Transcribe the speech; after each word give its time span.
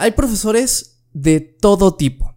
Hay 0.00 0.12
profesores 0.12 1.00
de 1.12 1.40
todo 1.40 1.96
tipo. 1.96 2.32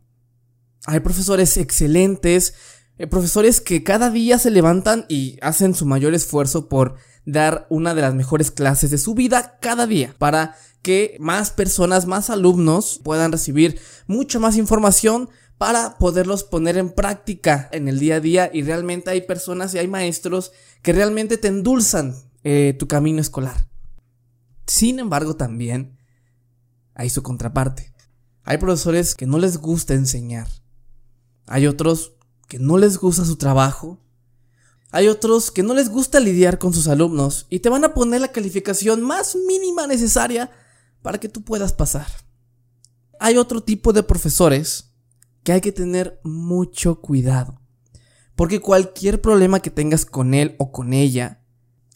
Hay 0.88 1.00
profesores 1.02 1.58
excelentes, 1.58 2.56
eh, 2.98 3.06
profesores 3.06 3.62
que 3.62 3.84
cada 3.84 4.10
día 4.10 4.40
se 4.40 4.50
levantan 4.50 5.06
y 5.08 5.38
hacen 5.44 5.76
su 5.76 5.86
mayor 5.86 6.16
esfuerzo 6.16 6.68
por 6.68 6.96
dar 7.24 7.68
una 7.70 7.94
de 7.94 8.02
las 8.02 8.16
mejores 8.16 8.50
clases 8.50 8.90
de 8.90 8.98
su 8.98 9.14
vida 9.14 9.60
cada 9.62 9.86
día 9.86 10.16
para 10.18 10.56
que 10.82 11.18
más 11.20 11.52
personas, 11.52 12.08
más 12.08 12.32
alumnos 12.32 13.00
puedan 13.04 13.32
recibir 13.32 13.80
mucha 14.08 14.40
más 14.40 14.58
información 14.58 15.30
para 15.60 16.00
poderlos 16.00 16.44
poner 16.44 16.80
en 16.80 16.90
práctica 16.90 17.70
en 17.72 17.88
el 17.88 18.00
día 18.00 18.16
a 18.16 18.22
día 18.22 18.50
y 18.52 18.64
realmente 18.64 19.12
hay 19.12 19.22
personas 19.22 19.76
y 19.76 19.78
hay 19.78 19.88
maestros 19.88 20.52
que 20.82 20.94
realmente 20.94 21.38
te 21.38 21.50
endulzan 21.50 22.16
eh, 22.44 22.76
tu 22.80 22.88
camino 22.88 23.22
escolar. 23.22 23.68
Sin 24.66 24.98
embargo, 24.98 25.36
también 25.36 26.01
hay 26.94 27.10
su 27.10 27.24
contraparte. 27.24 27.94
Hay 28.44 28.58
profesores 28.58 29.16
que 29.16 29.28
no 29.28 29.38
les 29.38 29.58
gusta 29.58 29.94
enseñar. 29.94 30.48
Hay 31.48 31.68
otros 31.68 32.14
que 32.48 32.60
no 32.60 32.78
les 32.78 32.98
gusta 32.98 33.26
su 33.26 33.36
trabajo. 33.38 34.00
Hay 34.92 35.08
otros 35.08 35.52
que 35.52 35.64
no 35.64 35.74
les 35.74 35.90
gusta 35.90 36.20
lidiar 36.20 36.60
con 36.60 36.74
sus 36.74 36.88
alumnos 36.88 37.48
y 37.50 37.60
te 37.60 37.70
van 37.70 37.84
a 37.86 37.94
poner 37.94 38.22
la 38.22 38.32
calificación 38.32 39.02
más 39.02 39.38
mínima 39.48 39.88
necesaria 39.88 40.52
para 41.02 41.20
que 41.20 41.30
tú 41.30 41.44
puedas 41.44 41.72
pasar. 41.72 42.08
Hay 43.20 43.38
otro 43.38 43.62
tipo 43.62 43.94
de 43.94 44.04
profesores 44.04 44.92
que 45.44 45.54
hay 45.54 45.62
que 45.62 45.72
tener 45.72 46.20
mucho 46.24 47.00
cuidado. 47.00 47.62
Porque 48.36 48.60
cualquier 48.60 49.22
problema 49.22 49.60
que 49.60 49.70
tengas 49.70 50.06
con 50.06 50.34
él 50.34 50.56
o 50.58 50.72
con 50.72 50.94
ella, 50.94 51.44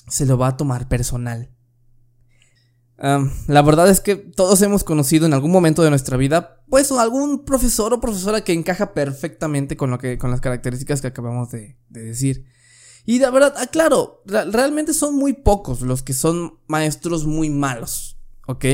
se 0.07 0.25
lo 0.25 0.37
va 0.37 0.49
a 0.49 0.57
tomar 0.57 0.87
personal. 0.87 1.54
La 2.97 3.61
verdad 3.61 3.89
es 3.89 3.99
que 3.99 4.15
todos 4.15 4.61
hemos 4.61 4.83
conocido 4.83 5.25
en 5.25 5.33
algún 5.33 5.51
momento 5.51 5.83
de 5.83 5.89
nuestra 5.89 6.15
vida, 6.17 6.63
pues 6.69 6.91
algún 6.91 7.43
profesor 7.43 7.93
o 7.93 7.99
profesora 7.99 8.43
que 8.43 8.53
encaja 8.53 8.93
perfectamente 8.93 9.75
con 9.75 9.91
lo 9.91 9.97
que, 9.97 10.17
con 10.17 10.31
las 10.31 10.41
características 10.41 11.01
que 11.01 11.07
acabamos 11.07 11.51
de, 11.51 11.77
decir. 11.89 12.45
Y 13.05 13.19
de 13.19 13.29
verdad, 13.29 13.55
aclaro, 13.57 14.23
ah, 14.33 14.45
realmente 14.49 14.93
son 14.93 15.15
muy 15.15 15.33
pocos 15.33 15.81
los 15.81 16.03
que 16.03 16.13
son 16.13 16.59
maestros 16.67 17.25
muy 17.25 17.49
malos, 17.49 18.17
¿ok? 18.47 18.65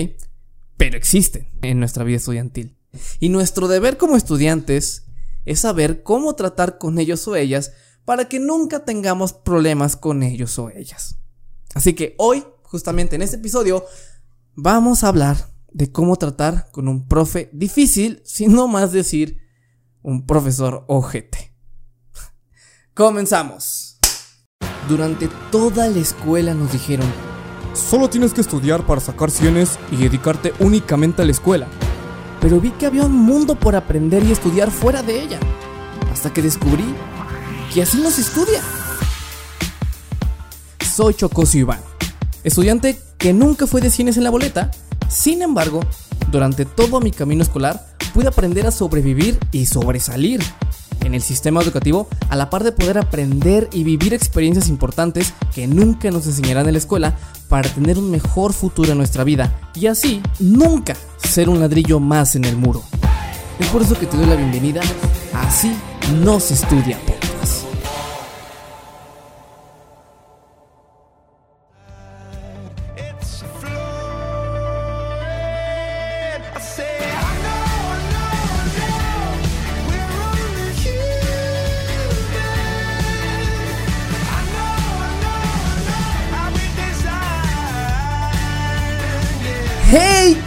Pero 0.78 0.98
existen 0.98 1.50
en 1.62 1.80
nuestra 1.80 2.04
vida 2.04 2.18
estudiantil. 2.18 2.78
Y 3.20 3.30
nuestro 3.30 3.68
deber 3.68 3.98
como 3.98 4.16
estudiantes 4.16 5.06
es 5.46 5.60
saber 5.60 6.04
cómo 6.04 6.36
tratar 6.36 6.78
con 6.78 7.00
ellos 7.00 7.28
o 7.28 7.36
ellas 7.36 7.74
para 8.06 8.30
que 8.30 8.40
nunca 8.40 8.86
tengamos 8.86 9.34
problemas 9.34 9.96
con 9.96 10.24
ellos 10.24 10.58
o 10.60 10.70
ellas. 10.70 11.18
Así 11.74 11.94
que 11.94 12.16
hoy, 12.18 12.44
justamente 12.64 13.16
en 13.16 13.22
este 13.22 13.38
episodio, 13.38 13.86
vamos 14.56 15.04
a 15.04 15.08
hablar 15.08 15.38
de 15.72 15.92
cómo 15.92 16.16
tratar 16.16 16.70
con 16.72 16.88
un 16.88 17.08
profe 17.08 17.50
difícil, 17.54 18.22
sin 18.26 18.54
no 18.54 18.68
más 18.68 18.92
decir 18.92 19.40
un 20.02 20.26
profesor 20.26 20.86
ojete. 20.88 21.56
Comenzamos. 22.94 24.00
Durante 24.88 25.30
toda 25.52 25.88
la 25.88 26.00
escuela 26.00 26.54
nos 26.54 26.72
dijeron, 26.72 27.08
solo 27.74 28.10
tienes 28.10 28.34
que 28.34 28.42
estudiar 28.42 28.86
para 28.86 29.00
sacar 29.00 29.32
cienes 29.32 29.80
y 29.92 29.98
dedicarte 29.98 30.54
únicamente 30.60 31.22
a 31.22 31.26
la 31.26 31.32
escuela 31.32 31.68
pero 32.42 32.60
vi 32.60 32.72
que 32.72 32.88
había 32.88 33.06
un 33.06 33.16
mundo 33.16 33.56
por 33.56 33.76
aprender 33.76 34.24
y 34.24 34.32
estudiar 34.32 34.72
fuera 34.72 35.04
de 35.04 35.22
ella, 35.22 35.40
hasta 36.12 36.34
que 36.34 36.42
descubrí 36.42 36.84
que 37.72 37.84
así 37.84 38.02
no 38.02 38.10
se 38.10 38.22
estudia. 38.22 38.62
Soy 40.84 41.14
Chocosio 41.14 41.62
Iván, 41.62 41.82
estudiante 42.44 43.00
que 43.22 43.34
nunca 43.34 43.68
fue 43.68 43.82
de 43.82 43.92
cines 43.92 44.18
en 44.18 44.24
la 44.24 44.32
boleta, 44.32 44.72
sin 45.08 45.44
embargo, 45.44 45.82
durante 46.32 46.66
todo 46.66 47.00
mi 47.00 47.12
camino 47.12 47.44
escolar 47.44 47.86
pude 48.16 48.28
aprender 48.28 48.66
a 48.66 48.72
sobrevivir 48.72 49.38
y 49.52 49.68
sobresalir 49.68 50.42
en 51.02 51.14
el 51.14 51.22
sistema 51.22 51.62
educativo 51.62 52.08
a 52.30 52.36
la 52.36 52.50
par 52.50 52.64
de 52.64 52.72
poder 52.72 52.98
aprender 52.98 53.70
y 53.72 53.84
vivir 53.84 54.16
experiencias 54.16 54.70
importantes 54.70 55.34
que 55.54 55.68
nunca 55.68 56.10
nos 56.10 56.26
enseñarán 56.26 56.66
en 56.66 56.74
la 56.74 56.80
escuela 56.80 57.16
para 57.48 57.70
tener 57.70 58.00
un 58.00 58.10
mejor 58.10 58.54
futuro 58.54 58.92
en 58.92 58.98
nuestra 58.98 59.24
vida 59.24 59.54
y 59.76 59.86
así 59.86 60.20
nunca 60.40 60.96
ser 61.24 61.48
un 61.48 61.60
ladrillo 61.60 62.00
más 62.00 62.36
en 62.36 62.46
el 62.46 62.58
muro. 62.58 62.82
Es 63.60 63.68
por 63.68 63.84
eso 63.84 63.98
que 64.00 64.08
te 64.08 64.18
doy 64.18 64.26
la 64.26 64.36
bienvenida 64.36 64.82
Así 65.34 65.72
no 66.24 66.40
se 66.40 66.56
estudia 66.56 66.98
¡Hey! 67.06 67.71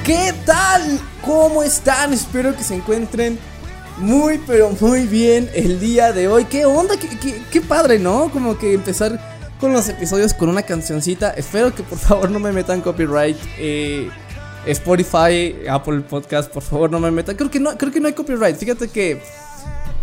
¿Qué 0.05 0.35
tal? 0.45 1.01
¿Cómo 1.25 1.63
están? 1.63 2.13
Espero 2.13 2.55
que 2.55 2.63
se 2.63 2.75
encuentren 2.75 3.39
muy, 3.97 4.39
pero 4.47 4.71
muy 4.79 5.07
bien 5.07 5.51
el 5.55 5.81
día 5.81 6.13
de 6.13 6.29
hoy. 6.29 6.45
¿Qué 6.45 6.67
onda? 6.67 6.95
¿Qué, 7.51 7.61
padre, 7.63 7.99
¿no? 7.99 8.31
Como 8.31 8.59
que 8.59 8.75
empezar 8.75 9.19
con 9.59 9.73
los 9.73 9.89
episodios 9.89 10.35
con 10.35 10.51
una 10.51 10.61
cancioncita. 10.61 11.31
Espero 11.31 11.75
que 11.75 11.83
por 11.83 11.97
favor 11.97 12.31
no 12.31 12.39
me 12.39 12.53
metan 12.53 12.83
copyright. 12.83 13.39
Eh, 13.57 14.11
Spotify, 14.67 15.67
Apple 15.71 16.01
Podcast, 16.03 16.53
por 16.53 16.63
favor 16.63 16.91
no 16.91 17.01
me 17.01 17.11
metan. 17.11 17.35
Creo 17.35 17.51
que 17.51 17.59
no, 17.59 17.75
creo 17.79 17.91
que 17.91 18.01
no 18.01 18.09
hay 18.09 18.13
copyright. 18.13 18.57
Fíjate 18.57 18.89
que... 18.89 19.23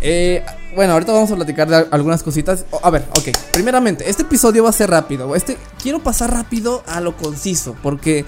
Eh, 0.00 0.44
bueno, 0.74 0.94
ahorita 0.94 1.12
vamos 1.12 1.30
a 1.30 1.36
platicar 1.36 1.68
de 1.68 1.86
algunas 1.92 2.24
cositas. 2.24 2.64
a 2.82 2.90
ver, 2.90 3.04
ok. 3.10 3.36
Primeramente, 3.52 4.10
este 4.10 4.22
episodio 4.22 4.64
va 4.64 4.70
a 4.70 4.72
ser 4.72 4.90
rápido. 4.90 5.36
Este 5.36 5.56
quiero 5.80 6.00
pasar 6.00 6.32
rápido 6.32 6.82
a 6.88 7.00
lo 7.00 7.16
conciso. 7.16 7.76
Porque 7.84 8.24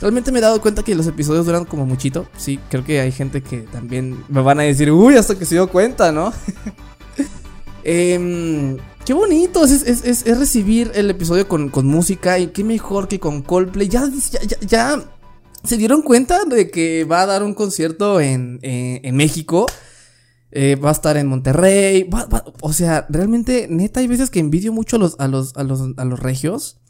Realmente 0.00 0.30
me 0.30 0.38
he 0.38 0.42
dado 0.42 0.60
cuenta 0.60 0.82
que 0.82 0.94
los 0.94 1.06
episodios 1.06 1.46
duran 1.46 1.64
como 1.64 1.86
muchito. 1.86 2.26
Sí, 2.36 2.60
creo 2.68 2.84
que 2.84 3.00
hay 3.00 3.12
gente 3.12 3.42
que 3.42 3.58
también 3.60 4.22
me 4.28 4.42
van 4.42 4.60
a 4.60 4.64
decir, 4.64 4.90
uy, 4.90 5.16
hasta 5.16 5.38
que 5.38 5.46
se 5.46 5.54
dio 5.54 5.68
cuenta, 5.68 6.12
¿no? 6.12 6.32
Em, 7.88 8.78
qué 9.04 9.12
bonito 9.14 9.62
es, 9.62 10.24
recibir 10.24 10.90
el 10.96 11.08
episodio 11.08 11.46
con, 11.46 11.70
música 11.86 12.36
y 12.40 12.48
qué 12.48 12.64
mejor 12.64 13.06
que 13.06 13.20
con 13.20 13.42
Coldplay. 13.42 13.88
Ya, 13.88 14.10
ya, 14.60 15.00
se 15.62 15.76
dieron 15.76 16.02
cuenta 16.02 16.44
de 16.44 16.68
que 16.68 17.04
va 17.04 17.22
a 17.22 17.26
dar 17.26 17.44
un 17.44 17.54
concierto 17.54 18.20
en, 18.20 18.58
México. 19.12 19.66
Eh, 20.50 20.74
va 20.74 20.88
a 20.88 20.92
estar 20.92 21.16
en 21.16 21.28
Monterrey. 21.28 22.10
o 22.60 22.72
sea, 22.72 23.06
realmente, 23.08 23.68
neta, 23.70 24.00
hay 24.00 24.08
veces 24.08 24.30
que 24.30 24.40
envidio 24.40 24.72
mucho 24.72 24.98
los, 24.98 25.14
a 25.20 25.28
los, 25.28 25.56
a 25.56 25.62
los, 25.62 25.80
a 25.96 26.04
los 26.04 26.18
regios. 26.18 26.80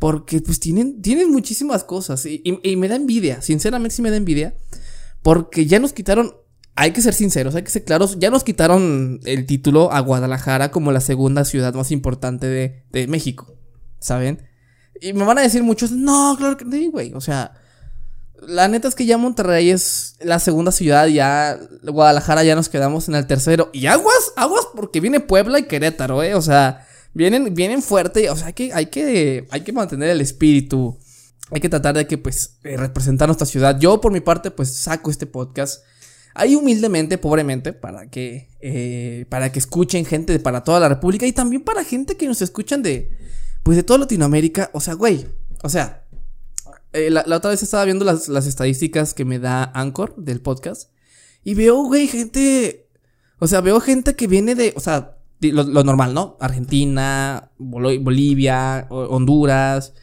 Porque 0.00 0.40
pues 0.40 0.58
tienen, 0.58 1.00
tienen 1.02 1.30
muchísimas 1.30 1.84
cosas 1.84 2.26
y, 2.26 2.42
me 2.76 2.88
da 2.88 2.96
envidia, 2.96 3.42
sinceramente 3.42 3.94
sí 3.94 4.02
me 4.02 4.10
da 4.10 4.16
envidia. 4.16 4.56
Porque 5.22 5.66
ya 5.66 5.78
nos 5.78 5.92
quitaron, 5.92 6.34
hay 6.74 6.92
que 6.92 7.02
ser 7.02 7.14
sinceros, 7.14 7.54
hay 7.54 7.62
que 7.62 7.70
ser 7.70 7.84
claros, 7.84 8.18
ya 8.18 8.30
nos 8.30 8.42
quitaron 8.42 9.20
el 9.24 9.46
título 9.46 9.92
a 9.92 10.00
Guadalajara 10.00 10.72
como 10.72 10.90
la 10.90 11.00
segunda 11.00 11.44
ciudad 11.44 11.74
más 11.74 11.92
importante 11.92 12.48
de, 12.48 12.82
de 12.90 13.06
México, 13.06 13.54
¿saben? 14.00 14.48
Y 15.00 15.12
me 15.12 15.24
van 15.24 15.38
a 15.38 15.42
decir 15.42 15.62
muchos, 15.62 15.92
no, 15.92 16.34
claro 16.36 16.56
que 16.56 16.64
no, 16.64 16.90
güey, 16.90 17.12
o 17.12 17.20
sea, 17.20 17.52
la 18.46 18.68
neta 18.68 18.88
es 18.88 18.94
que 18.94 19.06
ya 19.06 19.18
Monterrey 19.18 19.70
es 19.70 20.16
la 20.20 20.38
segunda 20.38 20.72
ciudad, 20.72 21.06
ya 21.08 21.58
Guadalajara 21.82 22.42
ya 22.42 22.54
nos 22.54 22.68
quedamos 22.68 23.08
en 23.08 23.14
el 23.14 23.26
tercero. 23.26 23.70
Y 23.72 23.86
aguas, 23.86 24.32
aguas, 24.36 24.66
porque 24.74 25.00
viene 25.00 25.20
Puebla 25.20 25.58
y 25.58 25.64
Querétaro, 25.64 26.22
¿eh? 26.22 26.34
O 26.34 26.42
sea, 26.42 26.86
vienen, 27.14 27.54
vienen 27.54 27.82
fuerte, 27.82 28.30
o 28.30 28.36
sea, 28.36 28.48
hay 28.48 28.52
que, 28.52 28.72
hay 28.72 28.86
que, 28.86 29.46
hay 29.50 29.60
que 29.62 29.72
mantener 29.72 30.10
el 30.10 30.20
espíritu. 30.20 30.98
Hay 31.52 31.60
que 31.60 31.68
tratar 31.68 31.96
de 31.96 32.06
que, 32.06 32.16
pues, 32.16 32.58
eh, 32.62 32.76
representar 32.76 33.28
nuestra 33.28 33.46
ciudad. 33.46 33.78
Yo, 33.80 34.00
por 34.00 34.12
mi 34.12 34.20
parte, 34.20 34.50
pues, 34.50 34.76
saco 34.76 35.10
este 35.10 35.26
podcast. 35.26 35.82
Ahí 36.32 36.54
humildemente, 36.54 37.18
pobremente, 37.18 37.72
para 37.72 38.08
que, 38.08 38.48
eh, 38.60 39.26
para 39.28 39.50
que 39.50 39.58
escuchen 39.58 40.04
gente 40.04 40.32
de, 40.32 40.38
para 40.38 40.62
toda 40.62 40.78
la 40.78 40.88
República 40.88 41.26
y 41.26 41.32
también 41.32 41.62
para 41.62 41.82
gente 41.82 42.16
que 42.16 42.26
nos 42.26 42.40
escuchan 42.40 42.82
de, 42.82 43.10
pues, 43.64 43.76
de 43.76 43.82
toda 43.82 43.98
Latinoamérica. 43.98 44.70
O 44.72 44.80
sea, 44.80 44.94
güey, 44.94 45.26
o 45.64 45.68
sea, 45.68 46.04
eh, 46.92 47.10
la, 47.10 47.24
otra 47.36 47.50
vez 47.50 47.62
estaba 47.64 47.84
viendo 47.84 48.04
las, 48.04 48.28
las 48.28 48.46
estadísticas 48.46 49.12
que 49.12 49.24
me 49.24 49.40
da 49.40 49.72
Anchor 49.74 50.14
del 50.16 50.40
podcast 50.40 50.90
y 51.44 51.54
veo, 51.54 51.84
güey, 51.84 52.06
gente, 52.06 52.88
o 53.38 53.46
sea, 53.46 53.60
veo 53.60 53.80
gente 53.80 54.14
que 54.14 54.26
viene 54.26 54.54
de, 54.54 54.72
o 54.76 54.80
sea, 54.80 55.16
lo, 55.40 55.84
normal, 55.84 56.14
¿no? 56.14 56.36
Argentina, 56.40 57.50
Bolivia, 57.58 58.86
Honduras. 58.90 59.94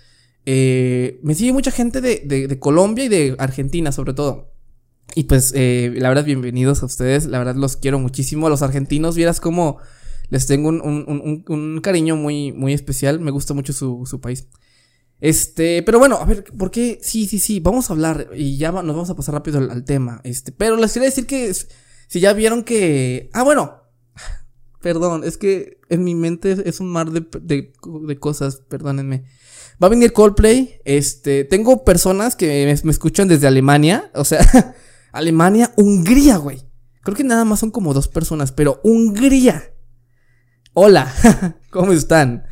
Eh, 0.45 1.19
me 1.23 1.35
sigue 1.35 1.53
mucha 1.53 1.71
gente 1.71 2.01
de, 2.01 2.59
Colombia 2.59 3.05
y 3.05 3.09
de 3.09 3.35
Argentina, 3.37 3.91
sobre 3.91 4.13
todo. 4.13 4.53
Y 5.15 5.23
pues, 5.23 5.53
eh, 5.55 5.93
la 5.97 6.09
verdad, 6.09 6.25
bienvenidos 6.25 6.83
a 6.83 6.85
ustedes. 6.85 7.25
La 7.25 7.37
verdad, 7.37 7.55
los 7.55 7.77
quiero 7.77 7.99
muchísimo. 7.99 8.47
A 8.47 8.49
los 8.49 8.61
argentinos, 8.61 9.15
vieras 9.15 9.39
cómo 9.39 9.77
les 10.29 10.47
tengo 10.47 10.69
un, 10.69 11.79
cariño 11.81 12.15
muy, 12.15 12.51
muy 12.51 12.73
especial. 12.73 13.19
Me 13.19 13.31
gusta 13.31 13.53
mucho 13.53 13.73
su, 13.73 14.19
país. 14.21 14.47
Este, 15.19 15.81
pero 15.83 15.99
bueno, 15.99 16.17
a 16.17 16.25
ver, 16.25 16.43
¿por 16.43 16.69
qué? 16.71 16.99
Sí, 17.01 17.25
sí, 17.25 17.39
sí, 17.39 17.59
vamos 17.59 17.89
a 17.89 17.93
hablar 17.93 18.29
y 18.35 18.57
ya 18.57 18.71
nos 18.71 18.85
vamos 18.85 19.09
a 19.09 19.15
pasar 19.15 19.35
rápido 19.35 19.59
al, 19.59 19.83
tema. 19.83 20.21
Este, 20.23 20.51
pero 20.51 20.77
les 20.77 20.93
quería 20.93 21.09
decir 21.09 21.25
que 21.25 21.51
si 22.07 22.19
ya 22.19 22.33
vieron 22.33 22.63
que... 22.63 23.29
Ah, 23.33 23.43
bueno, 23.43 23.86
perdón, 24.81 25.23
es 25.23 25.37
que 25.37 25.79
en 25.89 26.03
mi 26.03 26.15
mente 26.15 26.55
es 26.65 26.79
un 26.79 26.89
mar 26.89 27.11
de, 27.11 27.25
de, 27.41 28.19
cosas, 28.19 28.61
perdónenme. 28.67 29.23
Va 29.81 29.87
a 29.87 29.89
venir 29.91 30.13
Coldplay, 30.13 30.81
este, 30.85 31.43
tengo 31.43 31.83
personas 31.83 32.35
que 32.35 32.65
me, 32.65 32.81
me 32.83 32.91
escuchan 32.91 33.27
desde 33.27 33.47
Alemania, 33.47 34.11
o 34.13 34.25
sea, 34.25 34.75
Alemania, 35.11 35.73
Hungría, 35.77 36.37
güey. 36.37 36.61
Creo 37.01 37.15
que 37.15 37.23
nada 37.23 37.45
más 37.45 37.59
son 37.59 37.71
como 37.71 37.93
dos 37.93 38.07
personas, 38.07 38.51
pero 38.51 38.81
Hungría. 38.83 39.73
Hola, 40.73 41.11
¿cómo 41.71 41.93
están? 41.93 42.45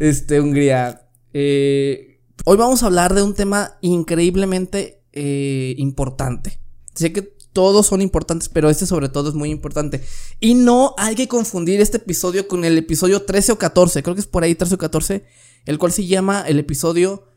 Este, 0.00 0.40
Hungría. 0.40 1.08
Eh, 1.32 2.20
hoy 2.44 2.56
vamos 2.56 2.82
a 2.82 2.86
hablar 2.86 3.14
de 3.14 3.22
un 3.22 3.34
tema 3.34 3.76
increíblemente 3.80 5.02
eh, 5.12 5.74
importante. 5.78 6.60
Sé 6.94 7.12
que 7.12 7.33
todos 7.54 7.86
son 7.86 8.02
importantes, 8.02 8.50
pero 8.50 8.68
este 8.68 8.84
sobre 8.84 9.08
todo 9.08 9.30
es 9.30 9.34
muy 9.34 9.50
importante. 9.50 10.04
Y 10.40 10.54
no 10.54 10.94
hay 10.98 11.14
que 11.14 11.28
confundir 11.28 11.80
este 11.80 11.96
episodio 11.96 12.46
con 12.48 12.64
el 12.64 12.76
episodio 12.76 13.22
13 13.22 13.52
o 13.52 13.58
14, 13.58 14.02
creo 14.02 14.14
que 14.14 14.20
es 14.20 14.26
por 14.26 14.42
ahí 14.42 14.54
13 14.54 14.74
o 14.74 14.78
14, 14.78 15.24
el 15.64 15.78
cual 15.78 15.92
se 15.92 16.04
llama 16.04 16.44
el 16.46 16.58
episodio 16.58 17.28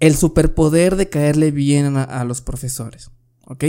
El 0.00 0.16
superpoder 0.16 0.96
de 0.96 1.10
caerle 1.10 1.50
bien 1.50 1.96
a, 1.96 2.24
los 2.24 2.40
profesores. 2.40 3.10
¿Ok? 3.46 3.64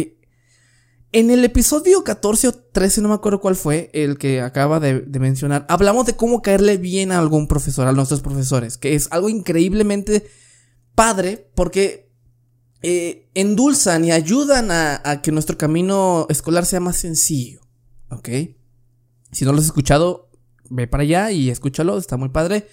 En 1.12 1.30
el 1.30 1.44
episodio 1.44 2.06
14 2.06 2.48
o 2.48 2.52
13, 2.54 3.02
no 3.02 3.10
me 3.10 3.16
acuerdo 3.16 3.42
cuál 3.42 3.58
fue, 3.58 3.92
el 3.94 4.18
que 4.18 4.40
acaba 4.40 4.80
de, 4.80 5.06
mencionar, 5.20 5.66
hablamos 5.68 6.06
de 6.06 6.16
cómo 6.16 6.42
caerle 6.42 6.78
bien 6.78 7.12
a 7.12 7.20
algún 7.20 7.50
profesor, 7.50 7.86
a 7.86 7.92
nuestros 7.92 8.22
profesores, 8.22 8.78
que 8.78 8.96
es 8.96 9.10
algo 9.12 9.28
increíblemente 9.28 10.26
padre 10.96 11.52
porque 11.54 12.11
eh, 12.82 13.30
endulzan 13.34 14.06
y 14.06 14.12
ayudan 14.12 14.70
a, 14.72 15.22
que 15.22 15.32
nuestro 15.32 15.58
camino 15.58 16.26
escolar 16.30 16.66
sea 16.66 16.80
más 16.80 16.98
sencillo, 16.98 17.62
¿ok? 18.10 18.30
Si 19.32 19.46
no 19.46 19.54
lo 19.54 19.60
has 19.60 19.66
escuchado, 19.66 20.30
ve 20.70 20.88
para 20.88 21.04
allá 21.04 21.32
y 21.32 21.50
escúchalo, 21.50 21.98
está 21.98 22.18
muy 22.18 22.30
padre. 22.30 22.68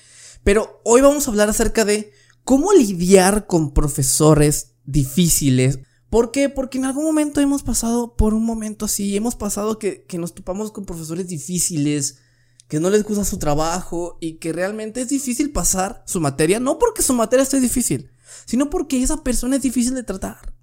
Pero 0.44 0.80
hoy 0.84 1.00
vamos 1.00 1.26
a 1.26 1.30
hablar 1.30 1.48
acerca 1.48 1.84
de 1.84 2.12
cómo 2.44 2.72
lidiar 2.72 3.46
con 3.46 3.74
profesores 3.74 4.74
difíciles 4.84 5.80
¿Por 6.10 6.30
qué? 6.30 6.48
Porque 6.48 6.78
en 6.78 6.86
algún 6.86 7.04
momento 7.04 7.40
hemos 7.40 7.62
pasado 7.62 8.16
por 8.16 8.32
un 8.32 8.44
momento 8.44 8.86
así, 8.86 9.14
hemos 9.16 9.34
pasado 9.34 9.78
que, 9.78 10.06
nos 10.14 10.34
topamos 10.34 10.72
con 10.72 10.86
profesores 10.86 11.28
difíciles, 11.28 12.18
que 12.66 12.80
no 12.80 12.88
les 12.88 13.04
gusta 13.04 13.24
su 13.24 13.38
trabajo 13.38 14.16
y 14.20 14.34
que 14.34 14.52
realmente 14.52 15.02
es 15.02 15.08
difícil 15.08 15.52
pasar 15.52 16.02
su 16.06 16.20
materia, 16.20 16.60
no 16.60 16.78
porque 16.78 17.02
su 17.02 17.12
materia 17.12 17.42
esté 17.42 17.60
difícil, 17.60 18.10
sino 18.44 18.70
porque 18.70 19.02
esa 19.02 19.22
persona 19.22 19.56
es 19.56 19.62
difícil 19.62 19.94
de 19.94 20.02
tratar. 20.02 20.54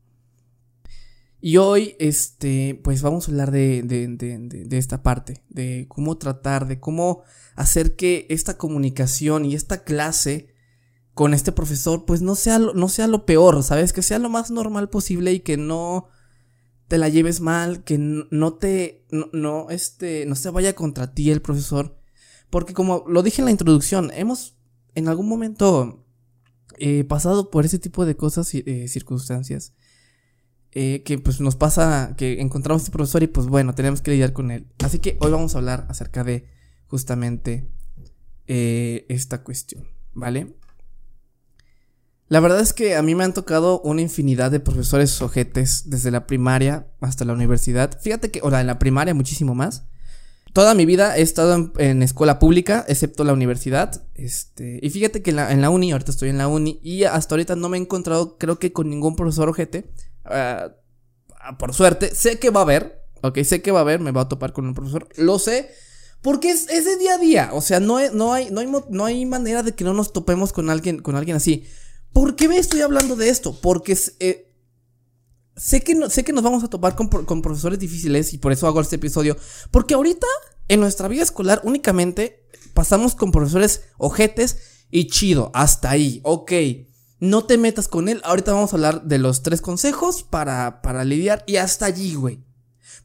Y 1.42 1.58
hoy, 1.58 1.96
este, 2.00 2.80
pues 2.84 3.02
vamos 3.04 3.28
a 3.28 3.32
hablar 3.32 3.52
de, 3.52 3.84
de, 3.84 4.08
de, 4.08 4.40
de, 4.40 4.78
esta 4.78 5.04
parte, 5.04 5.44
de 5.50 5.86
cómo 5.88 6.18
tratar, 6.18 6.68
de 6.68 6.80
cómo 6.80 7.22
hacer 7.56 7.96
que 7.96 8.26
esta 8.30 8.58
comunicación 8.58 9.46
y 9.46 9.54
esta 9.54 9.84
clase 9.84 10.56
con 11.14 11.34
este 11.34 11.52
profesor, 11.52 12.06
pues 12.06 12.22
no 12.22 12.36
sea, 12.36 12.58
no 12.58 12.90
sea 12.90 13.08
lo 13.08 13.26
peor, 13.26 13.64
¿sabes? 13.64 13.94
Que 13.94 14.02
sea 14.02 14.18
lo 14.18 14.30
más 14.30 14.50
normal 14.50 14.90
posible 14.90 15.34
y 15.34 15.42
que 15.42 15.56
no 15.56 16.08
te 16.88 16.98
la 16.98 17.10
lleves 17.10 17.42
mal, 17.42 17.84
que 17.84 17.98
no 18.00 18.54
te, 18.56 19.06
no, 19.12 19.70
este, 19.70 20.26
no 20.26 20.36
se 20.36 20.50
vaya 20.50 20.74
contra 20.74 21.14
ti 21.14 21.32
el 21.32 21.42
profesor. 21.42 21.98
Porque 22.50 22.74
como 22.74 23.04
lo 23.08 23.24
dije 23.24 23.42
en 23.42 23.46
la 23.46 23.52
introducción, 23.52 24.12
hemos 24.14 24.58
en 24.94 25.08
algún 25.08 25.28
momento 25.28 26.05
eh, 26.78 27.04
pasado 27.04 27.50
por 27.52 27.66
ese 27.66 27.80
tipo 27.80 28.06
de 28.06 28.16
cosas 28.16 28.54
y 28.54 28.64
eh, 28.66 28.88
circunstancias. 28.88 29.74
Eh, 30.72 31.04
que 31.04 31.18
pues 31.18 31.40
nos 31.40 31.56
pasa 31.56 32.16
que 32.18 32.42
encontramos 32.42 32.82
este 32.82 32.92
profesor 32.92 33.24
y 33.24 33.28
pues 33.28 33.48
bueno, 33.48 33.76
tenemos 33.76 34.02
que 34.02 34.12
lidiar 34.12 34.34
con 34.34 34.52
él. 34.52 34.68
Así 34.84 35.00
que 35.00 35.18
hoy 35.22 35.32
vamos 35.32 35.56
a 35.56 35.60
hablar 35.60 35.86
acerca 35.90 36.24
de 36.24 36.50
justamente 36.88 37.70
esta 38.48 39.44
cuestión, 39.44 39.88
¿vale? 40.14 40.56
La 42.28 42.40
verdad 42.40 42.60
es 42.60 42.74
que 42.74 42.96
a 42.96 43.02
mí 43.02 43.16
me 43.16 43.24
han 43.24 43.34
tocado 43.34 43.82
una 43.82 44.02
infinidad 44.02 44.52
de 44.52 44.60
profesores 44.60 45.22
ojetes 45.22 45.90
desde 45.90 46.12
la 46.12 46.28
primaria 46.28 46.88
hasta 47.00 47.24
la 47.24 47.34
universidad. 47.34 48.00
Fíjate 48.02 48.32
que, 48.32 48.42
o 48.42 48.52
en 48.52 48.68
la 48.68 48.80
primaria 48.80 49.14
muchísimo 49.14 49.56
más. 49.56 49.88
Toda 50.56 50.74
mi 50.74 50.86
vida 50.86 51.18
he 51.18 51.22
estado 51.22 51.74
en, 51.80 52.02
escuela 52.02 52.40
pública, 52.40 52.86
excepto 52.88 53.26
la 53.26 53.34
universidad. 53.34 54.02
Este, 54.14 54.80
y 54.82 54.90
fíjate 54.90 55.22
que 55.22 55.32
en 55.32 55.62
la, 55.62 55.70
uni, 55.70 55.92
ahorita 55.92 56.12
estoy 56.12 56.30
en 56.30 56.38
la 56.38 56.48
uni, 56.48 56.80
y 56.82 57.04
hasta 57.04 57.36
ahorita 57.36 57.58
no 57.58 57.68
me 57.68 57.78
he 57.78 57.82
encontrado, 57.82 58.38
creo 58.38 58.58
que 58.58 58.72
con 58.72 58.90
ningún 58.90 59.18
profesor 59.18 59.50
ojete. 59.50 59.92
Ah, 60.24 60.70
por 61.60 61.74
suerte, 61.74 62.16
sé 62.16 62.40
que 62.40 62.52
va 62.52 62.62
a 62.62 62.64
haber, 62.64 63.04
ok, 63.22 63.40
sé 63.44 63.62
que 63.62 63.72
va 63.72 63.80
a 63.80 63.82
haber, 63.82 64.00
me 64.00 64.12
va 64.12 64.22
a 64.22 64.30
topar 64.30 64.54
con 64.54 64.66
un 64.66 64.74
profesor, 64.74 65.10
lo 65.18 65.40
sé, 65.40 65.72
porque 66.22 66.52
es, 66.52 66.68
de 66.68 66.96
día 67.00 67.16
a 67.16 67.18
día, 67.18 67.50
o 67.52 67.60
sea, 67.60 67.82
no, 67.82 68.00
no, 68.14 68.32
hay, 68.32 68.50
no, 68.50 68.62
hay, 68.62 68.72
no 68.90 69.04
hay 69.04 69.26
manera 69.26 69.62
de 69.62 69.74
que 69.74 69.84
no 69.84 69.94
nos 69.94 70.14
topemos 70.14 70.54
con 70.54 70.70
alguien, 70.70 71.02
con 71.02 71.18
alguien 71.18 71.36
así. 71.36 71.66
¿Por 72.14 72.38
qué 72.38 72.48
me 72.48 72.60
estoy 72.60 72.80
hablando 72.80 73.18
de 73.18 73.28
esto? 73.28 73.60
Porque 73.60 73.98
eh, 74.22 74.55
sé, 75.56 75.82
que 75.82 76.10
sé 76.10 76.24
que 76.24 76.34
nos 76.34 76.44
vamos 76.44 76.64
a 76.64 76.70
topar 76.70 76.96
con, 76.96 77.10
profesores 77.42 77.80
difíciles 77.80 78.34
y 78.34 78.38
por 78.38 78.52
eso 78.52 78.68
hago 78.68 78.82
este 78.82 78.98
episodio. 78.98 79.38
Porque 79.72 79.94
ahorita, 79.94 80.28
en 80.68 80.80
nuestra 80.80 81.08
vida 81.08 81.24
escolar, 81.24 81.62
únicamente 81.64 82.46
pasamos 82.74 83.16
con 83.16 83.32
profesores 83.32 83.84
ojetes 83.98 84.58
y 84.92 85.08
chido. 85.08 85.52
Hasta 85.54 85.90
ahí, 85.90 86.22
ok. 86.24 86.52
No 87.20 87.46
te 87.46 87.58
metas 87.58 87.88
con 87.88 88.10
él. 88.10 88.22
Ahorita 88.24 88.54
vamos 88.54 88.74
a 88.74 88.76
hablar 88.76 89.04
de 89.04 89.18
los 89.18 89.42
tres 89.42 89.62
consejos 89.62 90.24
para, 90.24 90.82
para 90.82 91.04
lidiar 91.04 91.44
y 91.48 91.58
hasta 91.58 91.86
allí, 91.86 92.16
güey. 92.16 92.44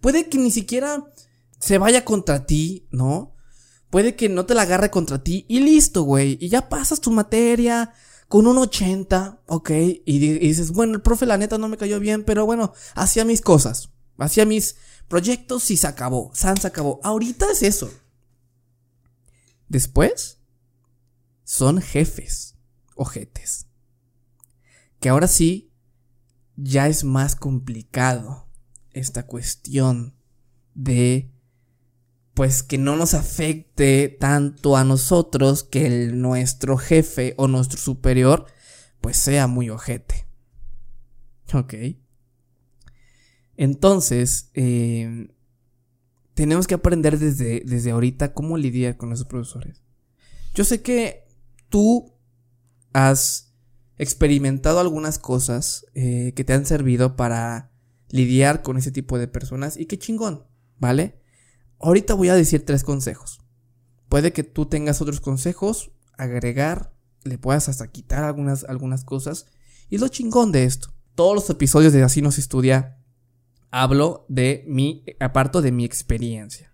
Puede 0.00 0.28
que 0.28 0.38
ni 0.38 0.50
siquiera 0.50 1.12
se 1.58 1.78
vaya 1.78 2.04
contra 2.04 2.46
ti, 2.46 2.88
¿no? 2.90 3.36
Puede 3.90 4.14
que 4.14 4.28
no 4.28 4.46
te 4.46 4.54
la 4.54 4.62
agarre 4.62 4.90
contra 4.90 5.22
ti 5.22 5.44
y 5.48 5.60
listo, 5.60 6.02
güey. 6.02 6.38
Y 6.40 6.48
ya 6.48 6.68
pasas 6.68 7.00
tu 7.00 7.10
materia, 7.10 7.92
con 8.30 8.46
un 8.46 8.58
80, 8.58 9.42
ok, 9.46 9.70
y, 10.06 10.18
dices, 10.20 10.70
bueno, 10.70 10.94
el 10.94 11.02
profe 11.02 11.26
la 11.26 11.36
neta 11.36 11.58
no 11.58 11.66
me 11.66 11.76
cayó 11.76 11.98
bien, 11.98 12.22
pero 12.22 12.46
bueno, 12.46 12.72
hacía 12.94 13.24
mis 13.24 13.40
cosas, 13.40 13.90
hacía 14.18 14.44
mis 14.44 14.76
proyectos 15.08 15.68
y 15.72 15.76
se 15.76 15.88
acabó, 15.88 16.30
San 16.32 16.56
se 16.56 16.68
acabó. 16.68 17.00
Ahorita 17.02 17.50
es 17.50 17.64
eso. 17.64 17.90
Después, 19.68 20.38
son 21.42 21.82
jefes, 21.82 22.54
ojetes. 22.94 23.66
Que 25.00 25.08
ahora 25.08 25.26
sí, 25.26 25.72
ya 26.54 26.86
es 26.86 27.02
más 27.02 27.34
complicado 27.34 28.48
esta 28.92 29.26
cuestión 29.26 30.14
de 30.74 31.32
pues 32.34 32.62
que 32.62 32.78
no 32.78 32.96
nos 32.96 33.14
afecte 33.14 34.08
tanto 34.08 34.76
a 34.76 34.84
nosotros 34.84 35.64
que 35.64 35.86
el, 35.86 36.20
nuestro 36.20 36.76
jefe 36.76 37.34
o 37.36 37.48
nuestro 37.48 37.78
superior 37.78 38.46
pues 39.00 39.16
sea 39.16 39.46
muy 39.46 39.70
ojete. 39.70 40.26
Ok. 41.52 41.74
Entonces, 43.56 44.50
eh, 44.54 45.28
tenemos 46.34 46.66
que 46.66 46.74
aprender 46.74 47.18
desde, 47.18 47.62
desde 47.66 47.90
ahorita 47.90 48.32
cómo 48.32 48.56
lidiar 48.56 48.96
con 48.96 49.12
esos 49.12 49.26
profesores. 49.26 49.82
Yo 50.54 50.64
sé 50.64 50.82
que 50.82 51.26
tú 51.68 52.14
has 52.92 53.54
experimentado 53.98 54.80
algunas 54.80 55.18
cosas 55.18 55.86
eh, 55.94 56.32
que 56.34 56.44
te 56.44 56.54
han 56.54 56.64
servido 56.64 57.16
para 57.16 57.70
lidiar 58.08 58.62
con 58.62 58.78
ese 58.78 58.90
tipo 58.90 59.18
de 59.18 59.28
personas 59.28 59.76
y 59.76 59.86
qué 59.86 59.98
chingón, 59.98 60.46
¿vale? 60.78 61.19
Ahorita 61.80 62.14
voy 62.14 62.28
a 62.28 62.34
decir 62.34 62.64
tres 62.64 62.84
consejos. 62.84 63.40
Puede 64.08 64.32
que 64.32 64.44
tú 64.44 64.66
tengas 64.66 65.00
otros 65.00 65.20
consejos, 65.20 65.90
agregar, 66.16 66.92
le 67.24 67.38
puedas 67.38 67.68
hasta 67.68 67.88
quitar 67.88 68.24
algunas, 68.24 68.64
algunas 68.64 69.04
cosas. 69.04 69.46
Y 69.88 69.98
lo 69.98 70.08
chingón 70.08 70.52
de 70.52 70.64
esto. 70.64 70.92
Todos 71.14 71.34
los 71.34 71.50
episodios 71.50 71.92
de 71.92 72.02
Así 72.02 72.22
nos 72.22 72.38
estudia 72.38 73.00
hablo 73.70 74.24
de 74.28 74.64
mi, 74.66 75.04
aparto 75.20 75.62
de 75.62 75.72
mi 75.72 75.84
experiencia. 75.84 76.72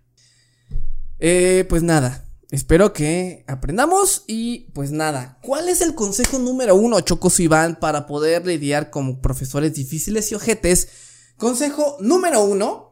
Eh, 1.19 1.65
pues 1.69 1.83
nada, 1.83 2.25
espero 2.51 2.93
que 2.93 3.43
aprendamos 3.47 4.23
y 4.27 4.71
pues 4.73 4.91
nada, 4.91 5.39
¿cuál 5.41 5.69
es 5.69 5.81
el 5.81 5.95
consejo 5.95 6.37
número 6.39 6.75
uno, 6.75 6.99
Chocos 7.01 7.39
Iván, 7.39 7.79
para 7.79 8.05
poder 8.05 8.45
lidiar 8.45 8.89
con 8.89 9.21
profesores 9.21 9.73
difíciles 9.73 10.31
y 10.31 10.35
ojetes? 10.35 10.89
Consejo 11.37 11.97
número 11.99 12.43
uno, 12.43 12.86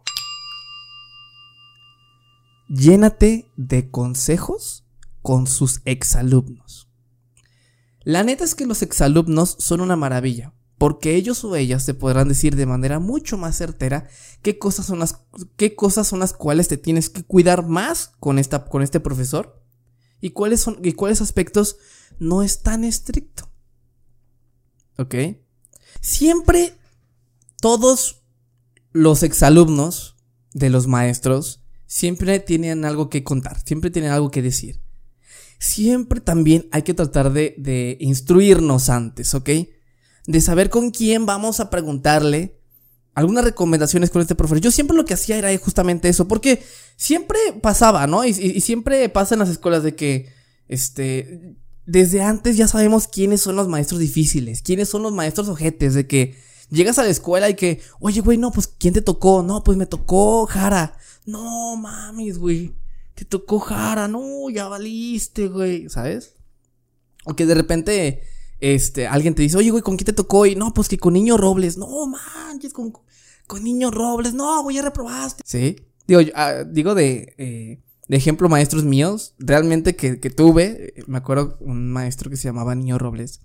llénate 2.67 3.49
de 3.55 3.89
consejos 3.89 4.85
con 5.21 5.47
sus 5.47 5.81
exalumnos. 5.85 6.89
La 8.03 8.23
neta 8.23 8.43
es 8.43 8.53
que 8.53 8.67
los 8.67 8.81
exalumnos 8.81 9.55
son 9.59 9.81
una 9.81 9.95
maravilla, 9.95 10.53
porque 10.77 11.15
ellos 11.15 11.43
o 11.43 11.55
ellas 11.55 11.85
te 11.85 11.93
podrán 11.93 12.27
decir 12.27 12.55
de 12.55 12.67
manera 12.67 12.99
mucho 12.99 13.37
más 13.37 13.57
certera 13.57 14.07
qué 14.41 14.59
cosas 14.59 14.85
son 14.85 14.99
las, 14.99 15.21
qué 15.55 15.75
cosas 15.75 16.07
son 16.07 16.19
las 16.19 16.33
cuales 16.33 16.67
te 16.67 16.77
tienes 16.77 17.09
que 17.09 17.23
cuidar 17.23 17.65
más 17.65 18.11
con, 18.19 18.37
esta, 18.37 18.65
con 18.65 18.83
este 18.83 18.99
profesor 18.99 19.63
y 20.21 20.31
cuáles, 20.31 20.61
son, 20.61 20.79
y 20.83 20.93
cuáles 20.93 21.21
aspectos 21.21 21.77
no 22.19 22.43
es 22.43 22.61
tan 22.61 22.83
estricto. 22.83 23.49
¿Ok? 24.97 25.15
Siempre 26.01 26.77
todos 27.59 28.21
los 28.91 29.23
exalumnos 29.23 30.15
de 30.53 30.69
los 30.69 30.87
maestros 30.87 31.64
siempre 31.87 32.39
tienen 32.39 32.85
algo 32.85 33.09
que 33.09 33.23
contar, 33.23 33.61
siempre 33.65 33.89
tienen 33.89 34.11
algo 34.11 34.31
que 34.31 34.41
decir. 34.41 34.81
Siempre 35.59 36.19
también 36.19 36.67
hay 36.71 36.81
que 36.81 36.93
tratar 36.93 37.31
de, 37.31 37.97
instruirnos 37.99 38.89
antes, 38.89 39.33
¿ok? 39.33 39.49
De 40.27 40.41
saber 40.41 40.69
con 40.69 40.91
quién 40.91 41.25
vamos 41.25 41.59
a 41.59 41.69
preguntarle 41.69 42.59
algunas 43.13 43.45
recomendaciones 43.45 44.09
con 44.09 44.21
este 44.21 44.35
profesor. 44.35 44.59
Yo 44.59 44.71
siempre 44.71 44.97
lo 44.97 45.05
que 45.05 45.13
hacía 45.13 45.37
era 45.37 45.55
justamente 45.57 46.09
eso, 46.09 46.27
porque 46.27 46.63
siempre 46.97 47.39
pasaba, 47.61 48.07
¿no? 48.07 48.25
Y, 48.25 48.29
y, 48.29 48.59
siempre 48.61 49.07
pasa 49.07 49.35
en 49.35 49.39
las 49.39 49.49
escuelas 49.49 49.83
de 49.83 49.95
que, 49.95 50.29
este, 50.67 51.55
desde 51.85 52.21
antes 52.21 52.57
ya 52.57 52.67
sabemos 52.67 53.07
quiénes 53.07 53.41
son 53.41 53.55
los 53.55 53.69
maestros 53.69 54.01
difíciles, 54.01 54.61
quiénes 54.61 54.89
son 54.89 55.03
los 55.03 55.13
maestros 55.13 55.47
ojetes, 55.47 55.93
de 55.93 56.07
que 56.07 56.35
llegas 56.69 56.99
a 56.99 57.03
la 57.03 57.09
escuela 57.09 57.49
y 57.49 57.55
que, 57.55 57.81
oye, 57.99 58.21
güey, 58.21 58.37
no, 58.37 58.51
pues, 58.51 58.67
¿quién 58.67 58.93
te 58.93 59.01
tocó? 59.01 59.43
No, 59.43 59.63
pues 59.63 59.77
me 59.77 59.85
tocó 59.85 60.45
Jara. 60.47 60.97
No, 61.25 61.75
mames, 61.75 62.37
güey. 62.37 62.73
Te 63.13 63.25
tocó 63.25 63.59
Jara, 63.59 64.07
no, 64.07 64.49
ya 64.49 64.67
valiste, 64.67 65.47
güey, 65.47 65.89
¿sabes? 65.89 66.35
O 67.25 67.35
que 67.35 67.45
de 67.45 67.55
repente, 67.55 68.23
este, 68.59 69.07
alguien 69.07 69.35
te 69.35 69.41
dice, 69.41 69.57
oye, 69.57 69.71
güey, 69.71 69.83
¿con 69.83 69.97
quién 69.97 70.05
te 70.05 70.13
tocó? 70.13 70.45
Y 70.45 70.55
no, 70.55 70.73
pues 70.73 70.89
que 70.89 70.97
con 70.97 71.13
Niño 71.13 71.37
Robles. 71.37 71.77
No, 71.77 72.05
manches, 72.07 72.73
con, 72.73 72.93
con 73.47 73.63
Niño 73.63 73.91
Robles. 73.91 74.33
No, 74.33 74.61
güey, 74.63 74.75
ya 74.75 74.81
reprobaste. 74.81 75.43
Sí. 75.45 75.77
Digo, 76.07 76.21
ah, 76.35 76.63
digo 76.65 76.93
de, 76.93 77.33
eh, 77.37 77.81
de 78.07 78.17
ejemplo 78.17 78.49
maestros 78.49 78.83
míos, 78.83 79.33
realmente 79.39 79.95
que, 79.95 80.19
que, 80.19 80.29
tuve, 80.29 80.93
eh, 80.97 81.03
me 81.07 81.17
acuerdo 81.17 81.57
un 81.61 81.91
maestro 81.91 82.29
que 82.29 82.37
se 82.37 82.47
llamaba 82.47 82.75
Niño 82.75 82.97
Robles. 82.97 83.41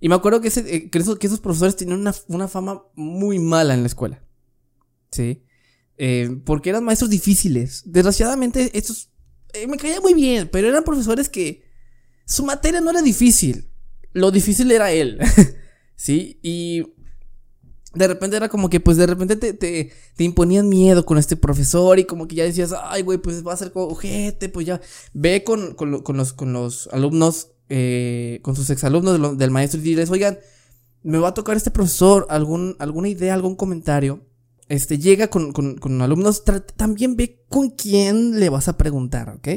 Y 0.00 0.08
me 0.08 0.14
acuerdo 0.14 0.40
que, 0.40 0.48
ese, 0.48 0.74
eh, 0.74 0.90
que, 0.90 0.98
esos, 0.98 1.18
que 1.18 1.26
esos 1.26 1.40
profesores 1.40 1.76
tenían 1.76 2.00
una, 2.00 2.14
una, 2.28 2.48
fama 2.48 2.84
muy 2.94 3.38
mala 3.38 3.74
en 3.74 3.80
la 3.80 3.88
escuela. 3.88 4.22
Sí. 5.10 5.44
Eh, 5.98 6.40
porque 6.44 6.70
eran 6.70 6.84
maestros 6.84 7.10
difíciles. 7.10 7.82
Desgraciadamente, 7.84 8.70
estos 8.78 9.10
eh, 9.52 9.66
me 9.66 9.76
caía 9.76 10.00
muy 10.00 10.14
bien, 10.14 10.48
pero 10.50 10.68
eran 10.68 10.84
profesores 10.84 11.28
que 11.28 11.64
su 12.24 12.44
materia 12.44 12.80
no 12.80 12.90
era 12.90 13.02
difícil. 13.02 13.68
Lo 14.12 14.30
difícil 14.30 14.70
era 14.70 14.92
él. 14.92 15.18
sí. 15.96 16.38
Y 16.42 16.94
de 17.94 18.06
repente 18.06 18.36
era 18.36 18.48
como 18.48 18.70
que, 18.70 18.80
pues 18.80 18.96
de 18.96 19.06
repente 19.06 19.36
te, 19.36 19.52
te, 19.54 19.92
te, 20.14 20.24
imponían 20.24 20.68
miedo 20.68 21.04
con 21.04 21.18
este 21.18 21.36
profesor 21.36 21.98
y 21.98 22.04
como 22.04 22.28
que 22.28 22.36
ya 22.36 22.44
decías, 22.44 22.74
ay, 22.80 23.02
güey, 23.02 23.18
pues 23.18 23.44
va 23.44 23.54
a 23.54 23.56
ser 23.56 23.72
ojete, 23.74 24.48
pues 24.48 24.66
ya 24.66 24.80
ve 25.14 25.42
con, 25.42 25.74
con, 25.74 25.90
los, 25.90 26.32
con 26.32 26.52
los 26.52 26.88
alumnos, 26.92 27.52
eh, 27.68 28.40
con 28.42 28.54
sus 28.54 28.70
exalumnos 28.70 29.38
del 29.38 29.50
maestro 29.50 29.80
y 29.80 29.82
diles, 29.82 30.10
oigan, 30.10 30.38
me 31.02 31.18
va 31.18 31.28
a 31.28 31.34
tocar 31.34 31.56
este 31.56 31.70
profesor 31.70 32.26
algún, 32.28 32.76
alguna 32.78 33.08
idea, 33.08 33.34
algún 33.34 33.56
comentario. 33.56 34.27
Este 34.68 34.98
llega 34.98 35.28
con, 35.28 35.52
con, 35.52 36.02
alumnos, 36.02 36.44
también 36.76 37.16
ve 37.16 37.42
con 37.48 37.70
quién 37.70 38.38
le 38.38 38.50
vas 38.50 38.68
a 38.68 38.76
preguntar, 38.76 39.30
¿ok? 39.30 39.48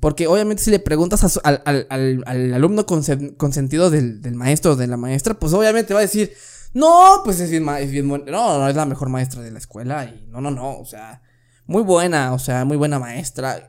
Porque 0.00 0.26
obviamente 0.26 0.62
si 0.62 0.70
le 0.70 0.78
preguntas 0.78 1.38
al, 1.44 1.62
al, 1.64 1.86
al, 1.88 2.22
al, 2.26 2.54
alumno 2.54 2.86
con, 2.86 3.02
con 3.36 3.52
sentido 3.52 3.90
del, 3.90 4.20
del 4.20 4.34
maestro 4.34 4.72
o 4.72 4.76
de 4.76 4.86
la 4.86 4.96
maestra, 4.96 5.34
pues 5.34 5.52
obviamente 5.52 5.94
va 5.94 6.00
a 6.00 6.02
decir, 6.02 6.32
no, 6.72 7.22
pues 7.24 7.40
es 7.40 7.50
bien, 7.50 7.68
es. 7.68 8.04
No, 8.04 8.58
no 8.58 8.68
es 8.68 8.76
la 8.76 8.86
mejor 8.86 9.08
maestra 9.08 9.42
de 9.42 9.50
la 9.50 9.58
escuela. 9.58 10.04
Y 10.04 10.26
no, 10.28 10.40
no, 10.40 10.50
no. 10.50 10.78
O 10.78 10.84
sea, 10.84 11.22
muy 11.66 11.82
buena, 11.82 12.32
o 12.32 12.38
sea, 12.38 12.64
muy 12.64 12.76
buena 12.76 12.98
maestra. 12.98 13.68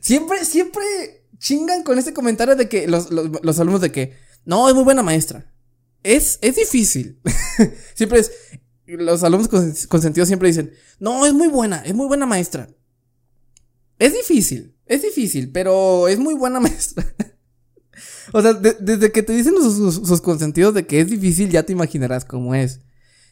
Siempre, 0.00 0.44
siempre 0.44 0.82
chingan 1.38 1.82
con 1.82 1.98
este 1.98 2.12
comentario 2.12 2.56
de 2.56 2.68
que 2.68 2.86
los, 2.86 3.10
los, 3.10 3.30
los 3.42 3.60
alumnos 3.60 3.80
de 3.80 3.92
que 3.92 4.16
no, 4.44 4.68
es 4.68 4.74
muy 4.74 4.84
buena 4.84 5.02
maestra. 5.02 5.52
Es, 6.02 6.38
es 6.42 6.56
difícil. 6.56 7.20
siempre 7.94 8.20
es. 8.20 8.32
Los 8.86 9.22
alumnos 9.24 9.48
con, 9.48 9.74
con 9.88 10.02
sentido 10.02 10.26
siempre 10.26 10.48
dicen, 10.48 10.72
no, 11.00 11.26
es 11.26 11.34
muy 11.34 11.48
buena, 11.48 11.82
es 11.84 11.94
muy 11.94 12.06
buena 12.06 12.26
maestra. 12.26 12.68
Es 13.98 14.12
difícil, 14.12 14.76
es 14.86 15.02
difícil, 15.02 15.50
pero 15.50 16.08
es 16.08 16.18
muy 16.18 16.34
buena 16.34 16.60
maestra. 16.60 17.04
O 18.32 18.42
sea, 18.42 18.52
desde 18.54 19.12
que 19.12 19.22
te 19.22 19.32
dicen 19.32 19.54
sus, 19.54 20.20
consentidos 20.20 20.74
de 20.74 20.86
que 20.86 21.00
es 21.00 21.08
difícil, 21.08 21.50
ya 21.50 21.62
te 21.62 21.72
imaginarás 21.72 22.24
cómo 22.24 22.54
es. 22.54 22.80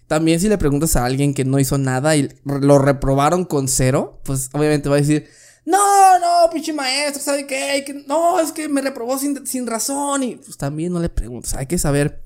También 0.07 0.39
si 0.41 0.49
le 0.49 0.59
preguntas 0.59 0.97
a 0.97 1.05
alguien 1.05 1.35
que 1.35 1.45
no 1.45 1.59
hizo 1.59 1.79
nada 1.79 2.15
y 2.17 2.29
lo 2.45 2.79
reprobaron 2.79 3.45
con 3.45 3.69
cero, 3.69 4.21
pues 4.25 4.51
obviamente 4.53 4.89
va 4.89 4.97
a 4.97 5.01
decir, 5.01 5.29
no, 5.65 6.19
no, 6.19 6.51
pinche 6.51 6.73
maestro, 6.73 7.23
¿sabe 7.23 7.47
qué? 7.47 8.05
no, 8.07 8.39
es 8.39 8.53
que 8.53 8.69
me 8.69 8.83
reprobó 8.83 9.19
sin, 9.19 9.47
sin, 9.47 9.67
razón. 9.67 10.23
Y 10.23 10.37
pues 10.37 10.57
también 10.59 10.93
no 10.93 11.01
le 11.01 11.09
preguntas, 11.09 11.55
hay 11.55 11.67
que 11.67 11.79
saber 11.79 12.23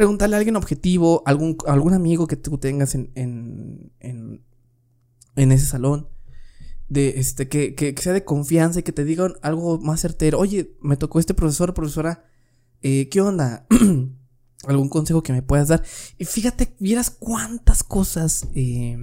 preguntarle 0.00 0.34
a 0.34 0.38
alguien 0.38 0.56
objetivo, 0.56 1.22
algún, 1.26 1.58
algún 1.66 1.92
amigo 1.92 2.26
que 2.26 2.36
tú 2.36 2.56
tengas 2.56 2.94
en, 2.94 3.12
en, 3.16 3.92
en, 5.36 5.52
ese 5.52 5.66
salón 5.66 6.08
de 6.88 7.20
este, 7.20 7.50
que, 7.50 7.74
que, 7.74 7.94
sea 8.00 8.14
de 8.14 8.24
confianza 8.24 8.80
y 8.80 8.82
que 8.82 8.92
te 8.92 9.04
digan 9.04 9.34
algo 9.42 9.78
más 9.78 10.00
certero. 10.00 10.38
Oye, 10.38 10.74
me 10.80 10.96
tocó 10.96 11.20
este 11.20 11.34
profesor, 11.34 11.74
profesora, 11.74 12.24
eh, 12.80 13.10
¿qué 13.10 13.20
onda? 13.20 13.66
¿Algún 14.66 14.88
consejo 14.88 15.22
que 15.22 15.34
me 15.34 15.42
puedas 15.42 15.68
dar? 15.68 15.84
Y 16.16 16.24
fíjate, 16.24 16.74
vieras 16.78 17.10
cuántas 17.10 17.84
cosas 17.84 18.48
eh, 18.54 18.96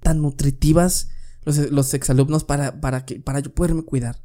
tan 0.00 0.22
nutritivas 0.22 1.10
los, 1.42 1.58
los 1.70 1.92
exalumnos 1.92 2.44
para, 2.44 2.80
para, 2.80 3.04
que, 3.04 3.20
para 3.20 3.40
yo 3.40 3.52
poderme 3.52 3.82
cuidar. 3.82 4.24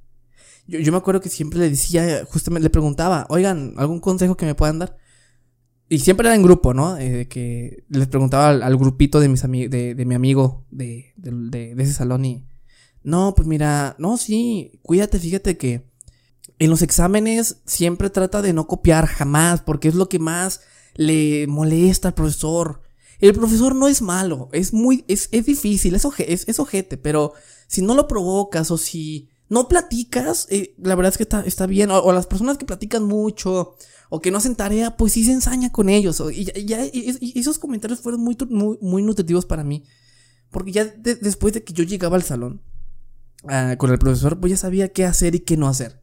Yo, 0.67 0.79
yo 0.79 0.93
me 0.93 0.99
acuerdo 0.99 1.19
que 1.19 1.27
siempre 1.27 1.59
le 1.59 1.69
decía, 1.69 2.23
justamente 2.31 2.63
le 2.63 2.69
preguntaba, 2.69 3.25
oigan, 3.27 3.73
¿algún 3.75 3.99
consejo 3.99 4.37
que 4.37 4.45
me 4.45 4.55
puedan 4.55 4.79
dar? 4.79 5.02
Y 5.93 5.99
siempre 5.99 6.27
era 6.27 6.35
en 6.35 6.41
grupo, 6.41 6.73
¿no? 6.73 6.97
Eh, 6.97 7.27
que 7.27 7.83
les 7.87 8.07
preguntaba 8.07 8.49
al, 8.49 8.77
grupito 8.77 9.19
de 9.19 9.29
mis 9.29 9.43
de, 9.43 9.93
de, 9.93 10.05
mi 10.05 10.15
amigo 10.15 10.65
de, 10.71 11.13
ese 11.77 11.93
salón 11.93 12.25
y 12.25 12.47
no, 13.03 13.35
pues 13.35 13.47
mira, 13.47 13.95
no, 13.99 14.17
sí, 14.17 14.79
cuídate, 14.81 15.19
fíjate 15.19 15.55
que 15.55 15.85
en 16.57 16.71
los 16.71 16.81
exámenes 16.81 17.61
siempre 17.67 18.09
trata 18.09 18.41
de 18.41 18.53
no 18.53 18.65
copiar 18.65 19.05
jamás, 19.05 19.61
porque 19.61 19.87
es 19.87 19.93
lo 19.93 20.09
que 20.09 20.17
más 20.17 20.61
le 20.95 21.45
molesta 21.45 22.07
al 22.07 22.13
profesor. 22.15 22.81
El 23.19 23.35
profesor 23.35 23.75
no 23.75 23.87
es 23.87 24.01
malo, 24.01 24.49
es 24.51 24.73
muy, 24.73 25.05
es, 25.07 25.29
es 25.31 25.45
difícil, 25.45 25.93
es, 25.93 26.59
ojete, 26.59 26.97
pero 26.97 27.33
si 27.67 27.83
no 27.83 27.93
lo 27.93 28.07
provocas 28.07 28.71
o 28.71 28.79
si 28.79 29.29
no 29.49 29.67
platicas, 29.67 30.47
eh, 30.49 30.73
la 30.77 30.95
verdad 30.95 31.11
es 31.11 31.17
que 31.17 31.23
está, 31.23 31.41
está 31.41 31.65
bien. 31.65 31.91
O, 31.91 32.11
las 32.11 32.27
personas 32.27 32.57
que 32.57 32.65
platican 32.65 33.03
mucho 33.03 33.75
o 34.09 34.21
que 34.21 34.31
no 34.31 34.37
hacen 34.37 34.55
tarea, 34.55 34.97
pues 34.97 35.13
sí 35.13 35.23
se 35.23 35.31
ensaña 35.31 35.71
con 35.71 35.89
ellos. 35.89 36.21
y, 36.33 36.45
ya, 36.65 36.85
y, 36.85 37.39
esos 37.39 37.59
comentarios 37.59 37.99
fueron 37.99 38.21
muy, 38.21 38.37
muy, 38.49 38.77
muy 38.81 39.01
nutritivos 39.01 39.45
para 39.45 39.63
mí. 39.63 39.83
Porque 40.49 40.71
ya 40.71 40.85
después 40.85 41.53
de 41.53 41.63
que 41.63 41.73
yo 41.73 41.83
llegaba 41.83 42.15
al 42.15 42.23
salón, 42.23 42.61
Ah, 43.45 43.75
con 43.77 43.91
el 43.91 43.99
profesor, 43.99 44.39
pues 44.39 44.51
ya 44.51 44.57
sabía 44.57 44.89
qué 44.89 45.05
hacer 45.05 45.35
y 45.35 45.39
qué 45.39 45.57
no 45.57 45.67
hacer. 45.67 46.01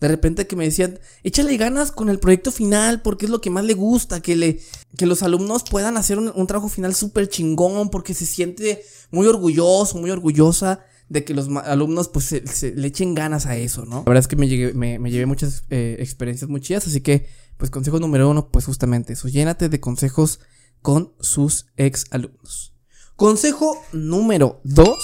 De 0.00 0.08
repente 0.08 0.46
que 0.46 0.56
me 0.56 0.64
decían, 0.64 0.98
échale 1.22 1.56
ganas 1.56 1.90
con 1.90 2.10
el 2.10 2.18
proyecto 2.18 2.52
final 2.52 3.00
porque 3.00 3.24
es 3.24 3.30
lo 3.30 3.40
que 3.40 3.48
más 3.48 3.64
le 3.64 3.72
gusta, 3.72 4.20
que, 4.20 4.36
le, 4.36 4.60
que 4.98 5.06
los 5.06 5.22
alumnos 5.22 5.64
puedan 5.70 5.96
hacer 5.96 6.18
un, 6.18 6.46
trabajo 6.46 6.68
final 6.68 6.94
súper 6.94 7.30
chingón 7.30 7.88
porque 7.88 8.12
se 8.12 8.26
siente 8.26 8.82
muy 9.10 9.26
orgulloso, 9.26 9.96
muy 9.96 10.10
orgullosa 10.10 10.84
de 11.08 11.24
que 11.24 11.34
los 11.34 11.48
alumnos 11.48 12.08
pues 12.08 12.24
se, 12.24 12.74
le 12.74 12.86
echen 12.88 13.14
ganas 13.14 13.46
a 13.46 13.56
eso, 13.56 13.84
¿no? 13.84 13.98
La 13.98 14.02
verdad 14.02 14.18
es 14.18 14.28
que 14.28 14.36
me, 14.36 14.48
llegué, 14.48 14.74
me, 14.74 14.98
llevé 15.10 15.26
muchas 15.26 15.64
eh, 15.70 15.96
experiencias 16.00 16.50
muy 16.50 16.60
chidas, 16.60 16.86
así 16.86 17.00
que 17.00 17.26
pues 17.56 17.70
consejo 17.70 18.00
número 18.00 18.28
uno, 18.28 18.50
pues 18.50 18.66
justamente 18.66 19.12
eso, 19.12 19.28
llénate 19.28 19.68
de 19.68 19.80
consejos 19.80 20.40
con 20.82 21.14
sus 21.20 21.66
ex 21.76 22.06
alumnos. 22.10 22.74
Consejo 23.14 23.82
número 23.92 24.60
dos 24.64 24.98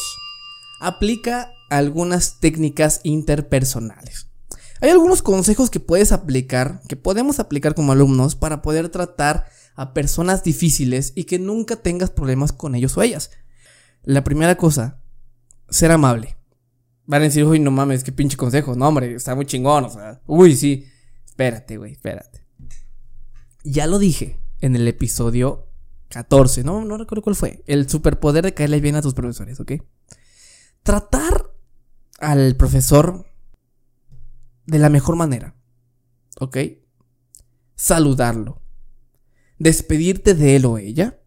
aplica 0.81 1.53
algunas 1.71 2.41
técnicas 2.41 3.01
interpersonales. 3.05 4.27
Hay 4.81 4.91
algunos 4.91 5.23
consejos 5.23 5.71
que 5.71 5.81
puedes 5.81 6.11
aplicar, 6.11 6.83
que 6.89 6.97
podemos 6.97 7.39
aplicar 7.39 7.75
como 7.75 7.93
alumnos 7.93 8.35
para 8.35 8.63
poder 8.63 8.89
tratar 8.89 9.47
a 9.77 9.95
personas 9.95 10.43
difíciles 10.43 11.13
y 11.15 11.25
que 11.25 11.39
nunca 11.39 11.77
tengas 11.77 12.11
problemas 12.11 12.53
con 12.53 12.75
ellos 12.75 12.97
o 12.99 13.03
ellas. 13.03 13.31
La 14.03 14.25
primera 14.25 14.57
cosa, 14.57 15.02
ser 15.73 15.91
amable. 15.91 16.37
Van 17.07 17.23
a 17.23 17.25
decir, 17.25 17.45
uy, 17.45 17.59
no 17.59 17.71
mames, 17.71 18.05
qué 18.05 18.13
pinche 18.13 18.37
consejo. 18.37 18.77
No, 18.77 18.89
hombre, 18.89 19.15
está 19.15 19.35
muy 19.35 19.47
chingón, 19.47 19.85
o 19.85 19.91
sea, 19.91 20.21
uy, 20.27 20.55
sí. 20.57 20.87
Espérate, 21.25 21.77
güey, 21.77 21.93
espérate. 21.93 22.47
Ya 23.65 23.87
lo 23.87 23.99
dije 23.99 24.41
en 24.61 24.77
el 24.77 24.87
episodio 24.87 25.69
14, 26.09 26.63
no, 26.63 26.85
no 26.85 26.97
recuerdo 26.97 27.23
cuál 27.23 27.37
fue. 27.37 27.65
El 27.67 27.89
superpoder 27.89 28.45
de 28.45 28.55
caerle 28.55 28.81
bien 28.81 28.97
a 28.97 29.03
tus 29.03 29.15
profesores, 29.15 29.59
¿ok? 29.59 29.73
tratar 30.83 31.55
al 32.19 32.57
profesor 32.57 33.27
de 34.67 34.79
la 34.79 34.89
mejor 34.89 35.17
manera. 35.17 35.57
¿Ok? 36.41 36.59
Saludarlo. 37.75 38.63
Despedirte 39.59 40.35
de 40.35 40.57
él 40.57 40.67
o 40.67 40.79
ella. 40.79 41.21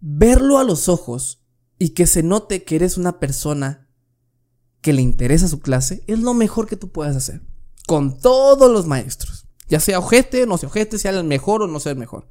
Verlo 0.00 0.58
a 0.58 0.64
los 0.64 0.88
ojos 0.88 1.44
y 1.78 1.90
que 1.90 2.06
se 2.06 2.22
note 2.22 2.64
que 2.64 2.76
eres 2.76 2.96
una 2.96 3.18
persona 3.18 3.88
que 4.80 4.92
le 4.92 5.02
interesa 5.02 5.48
su 5.48 5.60
clase 5.60 6.04
es 6.06 6.20
lo 6.20 6.32
mejor 6.34 6.66
que 6.66 6.76
tú 6.76 6.90
puedas 6.90 7.16
hacer. 7.16 7.42
Con 7.86 8.18
todos 8.18 8.70
los 8.70 8.86
maestros. 8.86 9.46
Ya 9.68 9.80
sea 9.80 9.98
ojete 9.98 10.46
no 10.46 10.58
sea 10.58 10.68
ojete, 10.68 10.98
sea 10.98 11.10
el 11.10 11.24
mejor 11.24 11.62
o 11.62 11.66
no 11.66 11.80
sea 11.80 11.92
el 11.92 11.98
mejor. 11.98 12.28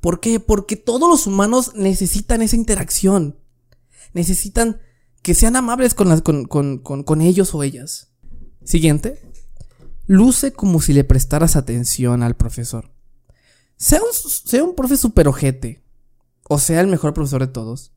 ¿Por 0.00 0.20
qué? 0.20 0.40
Porque 0.40 0.76
todos 0.76 1.08
los 1.08 1.26
humanos 1.26 1.72
necesitan 1.74 2.42
esa 2.42 2.56
interacción. 2.56 3.38
Necesitan 4.12 4.80
que 5.22 5.34
sean 5.34 5.56
amables 5.56 5.94
con, 5.94 6.20
con, 6.20 6.46
con, 6.46 7.02
con 7.02 7.20
ellos 7.20 7.54
o 7.54 7.62
ellas. 7.62 8.12
Siguiente. 8.64 9.20
Luce 10.06 10.52
como 10.52 10.80
si 10.80 10.92
le 10.92 11.04
prestaras 11.04 11.56
atención 11.56 12.22
al 12.22 12.36
profesor. 12.36 12.92
Sea 13.76 14.00
un, 14.00 14.12
sea 14.12 14.64
un 14.64 14.74
profe 14.74 14.96
super 14.96 15.28
ojete. 15.28 15.84
O 16.48 16.58
sea 16.58 16.80
el 16.80 16.86
mejor 16.86 17.12
profesor 17.14 17.40
de 17.40 17.52
todos. 17.52 17.92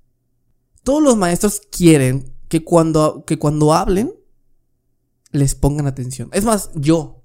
Todos 0.83 1.01
los 1.01 1.17
maestros 1.17 1.61
quieren 1.71 2.33
que 2.47 2.63
cuando, 2.63 3.23
que 3.25 3.37
cuando 3.37 3.73
hablen, 3.73 4.13
les 5.31 5.55
pongan 5.55 5.87
atención. 5.87 6.29
Es 6.33 6.43
más, 6.43 6.71
yo, 6.75 7.23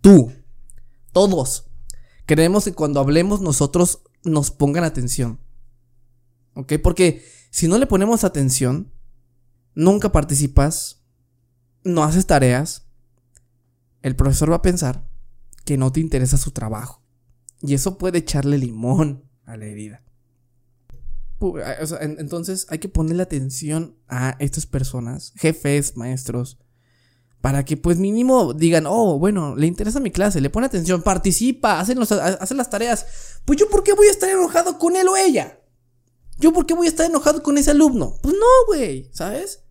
tú, 0.00 0.32
todos, 1.12 1.70
queremos 2.26 2.64
que 2.64 2.74
cuando 2.74 3.00
hablemos 3.00 3.40
nosotros 3.40 4.02
nos 4.24 4.50
pongan 4.50 4.84
atención. 4.84 5.40
¿Ok? 6.54 6.74
Porque 6.82 7.24
si 7.50 7.68
no 7.68 7.78
le 7.78 7.86
ponemos 7.86 8.24
atención, 8.24 8.92
nunca 9.74 10.12
participas, 10.12 11.02
no 11.82 12.04
haces 12.04 12.26
tareas, 12.26 12.86
el 14.02 14.16
profesor 14.16 14.50
va 14.50 14.56
a 14.56 14.62
pensar 14.62 15.08
que 15.64 15.76
no 15.76 15.90
te 15.92 16.00
interesa 16.00 16.36
su 16.36 16.50
trabajo. 16.50 17.02
Y 17.60 17.74
eso 17.74 17.96
puede 17.96 18.18
echarle 18.18 18.58
limón 18.58 19.24
a 19.46 19.56
la 19.56 19.64
herida. 19.66 20.03
Entonces 22.00 22.66
hay 22.70 22.78
que 22.78 22.88
ponerle 22.88 23.22
atención 23.22 23.96
a 24.08 24.36
estas 24.38 24.66
personas, 24.66 25.32
jefes, 25.36 25.96
maestros, 25.96 26.58
para 27.44 27.62
que 27.64 27.76
pues 27.76 27.98
mínimo 27.98 28.54
digan, 28.54 28.86
oh, 28.86 29.18
bueno, 29.18 29.54
le 29.54 29.66
interesa 29.66 30.00
mi 30.00 30.10
clase, 30.10 30.40
le 30.40 30.48
pone 30.48 30.66
atención, 30.66 31.02
participa, 31.02 31.78
hace, 31.78 31.94
las 31.94 32.70
tareas. 32.70 33.06
Pues 33.44 33.58
yo 33.58 33.68
por 33.68 33.84
qué 33.84 33.92
voy 33.92 34.06
a 34.08 34.12
estar 34.12 34.30
enojado 34.30 34.78
con 34.78 34.96
él 34.96 35.06
o 35.08 35.16
ella? 35.16 35.60
¿Yo 36.38 36.54
por 36.54 36.64
qué 36.64 36.72
voy 36.72 36.86
a 36.86 36.90
estar 36.90 37.04
enojado 37.04 37.42
con 37.42 37.58
ese 37.58 37.72
alumno? 37.72 38.16
Pues 38.22 38.34
no, 38.34 38.46
güey, 38.66 39.10
¿sabes? 39.12 39.62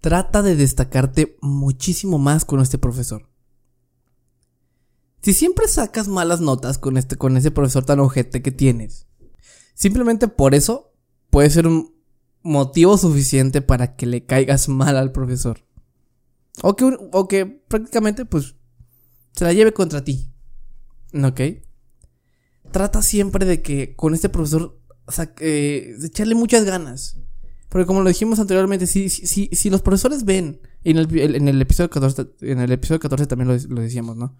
Trata 0.00 0.40
de 0.40 0.56
destacarte 0.56 1.36
muchísimo 1.42 2.18
más 2.18 2.46
con 2.46 2.60
este 2.60 2.78
profesor. 2.78 3.28
Si 5.26 5.34
siempre 5.34 5.66
sacas 5.66 6.06
malas 6.06 6.40
notas 6.40 6.78
con 6.78 6.96
este 6.96 7.16
con 7.16 7.36
ese 7.36 7.50
profesor 7.50 7.84
tan 7.84 7.98
ojete 7.98 8.42
que 8.42 8.52
tienes, 8.52 9.08
simplemente 9.74 10.28
por 10.28 10.54
eso 10.54 10.94
puede 11.30 11.50
ser 11.50 11.66
un 11.66 11.96
motivo 12.42 12.96
suficiente 12.96 13.60
para 13.60 13.96
que 13.96 14.06
le 14.06 14.24
caigas 14.24 14.68
mal 14.68 14.96
al 14.96 15.10
profesor. 15.10 15.66
O 16.62 16.76
que, 16.76 16.96
o 17.10 17.26
que 17.26 17.44
prácticamente 17.44 18.24
pues 18.24 18.54
se 19.32 19.42
la 19.42 19.52
lleve 19.52 19.72
contra 19.72 20.04
ti. 20.04 20.30
¿Ok? 21.12 21.40
Trata 22.70 23.02
siempre 23.02 23.44
de 23.46 23.62
que 23.62 23.96
con 23.96 24.14
este 24.14 24.28
profesor 24.28 24.80
sea, 25.08 25.34
eh, 25.40 25.96
echarle 26.04 26.36
muchas 26.36 26.62
ganas. 26.62 27.18
Porque 27.68 27.86
como 27.86 28.02
lo 28.02 28.10
dijimos 28.10 28.38
anteriormente, 28.38 28.86
si, 28.86 29.10
si, 29.10 29.48
si 29.48 29.70
los 29.70 29.82
profesores 29.82 30.24
ven, 30.24 30.60
el, 30.86 31.34
en 31.34 31.48
el, 31.48 31.60
episodio 31.60 31.90
14, 31.90 32.26
en 32.42 32.60
el 32.60 32.70
episodio 32.70 33.00
14 33.00 33.26
también 33.26 33.48
lo, 33.68 33.80
decíamos, 33.80 34.16
¿no? 34.16 34.36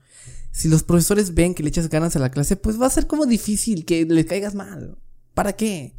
Si 0.52 0.68
los 0.68 0.82
profesores 0.82 1.34
ven 1.34 1.54
que 1.54 1.62
le 1.62 1.68
echas 1.70 1.88
ganas 1.88 2.14
a 2.16 2.20
la 2.20 2.30
clase, 2.30 2.56
pues 2.56 2.80
va 2.80 2.86
a 2.86 2.90
ser 2.90 3.06
como 3.06 3.26
difícil 3.26 3.84
que 3.84 4.04
le 4.04 4.24
caigas 4.24 4.54
mal. 4.54 4.96
¿Para 5.34 5.54
qué? 5.54 5.96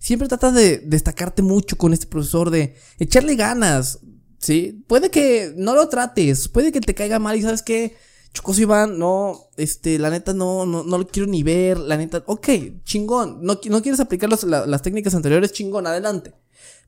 Siempre 0.00 0.28
trata 0.28 0.50
de 0.52 0.78
destacarte 0.78 1.42
mucho 1.42 1.76
con 1.76 1.92
este 1.92 2.06
profesor, 2.06 2.50
de 2.50 2.76
echarle 2.98 3.36
ganas, 3.36 4.00
¿sí? 4.38 4.84
Puede 4.86 5.10
que 5.10 5.52
no 5.56 5.74
lo 5.74 5.88
trates, 5.88 6.48
puede 6.48 6.72
que 6.72 6.80
te 6.80 6.94
caiga 6.94 7.18
mal 7.18 7.36
y 7.36 7.42
sabes 7.42 7.62
qué, 7.62 7.94
Chocoso 8.34 8.60
Iván, 8.62 8.98
no, 8.98 9.48
este, 9.56 9.96
la 9.98 10.10
neta 10.10 10.34
no, 10.34 10.66
no, 10.66 10.82
no 10.82 10.98
lo 10.98 11.06
quiero 11.06 11.28
ni 11.28 11.44
ver, 11.44 11.78
la 11.78 11.96
neta, 11.96 12.24
ok, 12.26 12.48
chingón, 12.82 13.38
no, 13.42 13.60
no 13.68 13.82
quieres 13.82 14.00
aplicar 14.00 14.28
las 14.28 14.82
técnicas 14.82 15.14
anteriores, 15.14 15.52
chingón, 15.52 15.86
adelante. 15.86 16.34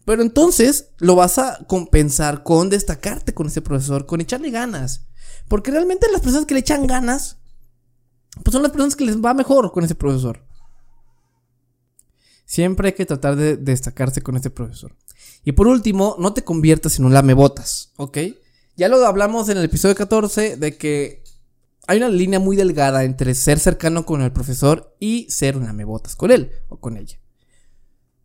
Pero 0.06 0.22
entonces 0.22 0.92
lo 0.98 1.16
vas 1.16 1.36
a 1.38 1.66
compensar 1.66 2.44
con 2.44 2.70
destacarte 2.70 3.34
con 3.34 3.48
ese 3.48 3.60
profesor, 3.60 4.06
con 4.06 4.20
echarle 4.20 4.50
ganas. 4.50 5.08
Porque 5.48 5.72
realmente 5.72 6.06
las 6.12 6.20
personas 6.20 6.46
que 6.46 6.54
le 6.54 6.60
echan 6.60 6.86
ganas, 6.86 7.38
pues 8.44 8.52
son 8.52 8.62
las 8.62 8.70
personas 8.70 8.94
que 8.94 9.04
les 9.04 9.20
va 9.20 9.34
mejor 9.34 9.72
con 9.72 9.84
ese 9.84 9.96
profesor. 9.96 10.46
Siempre 12.44 12.88
hay 12.88 12.94
que 12.94 13.04
tratar 13.04 13.34
de 13.34 13.56
destacarse 13.56 14.22
con 14.22 14.36
ese 14.36 14.48
profesor. 14.48 14.96
Y 15.42 15.52
por 15.52 15.66
último, 15.66 16.14
no 16.20 16.32
te 16.32 16.44
conviertas 16.44 17.00
en 17.00 17.04
un 17.04 17.12
lamebotas, 17.12 17.92
¿ok? 17.96 18.18
Ya 18.76 18.88
lo 18.88 19.04
hablamos 19.04 19.48
en 19.48 19.58
el 19.58 19.64
episodio 19.64 19.96
14 19.96 20.56
de 20.56 20.76
que 20.76 21.24
hay 21.88 21.96
una 21.96 22.10
línea 22.10 22.38
muy 22.38 22.54
delgada 22.54 23.02
entre 23.02 23.34
ser 23.34 23.58
cercano 23.58 24.06
con 24.06 24.22
el 24.22 24.32
profesor 24.32 24.94
y 25.00 25.28
ser 25.30 25.56
un 25.56 25.64
lamebotas 25.64 26.14
con 26.14 26.30
él 26.30 26.52
o 26.68 26.78
con 26.78 26.96
ella. 26.96 27.18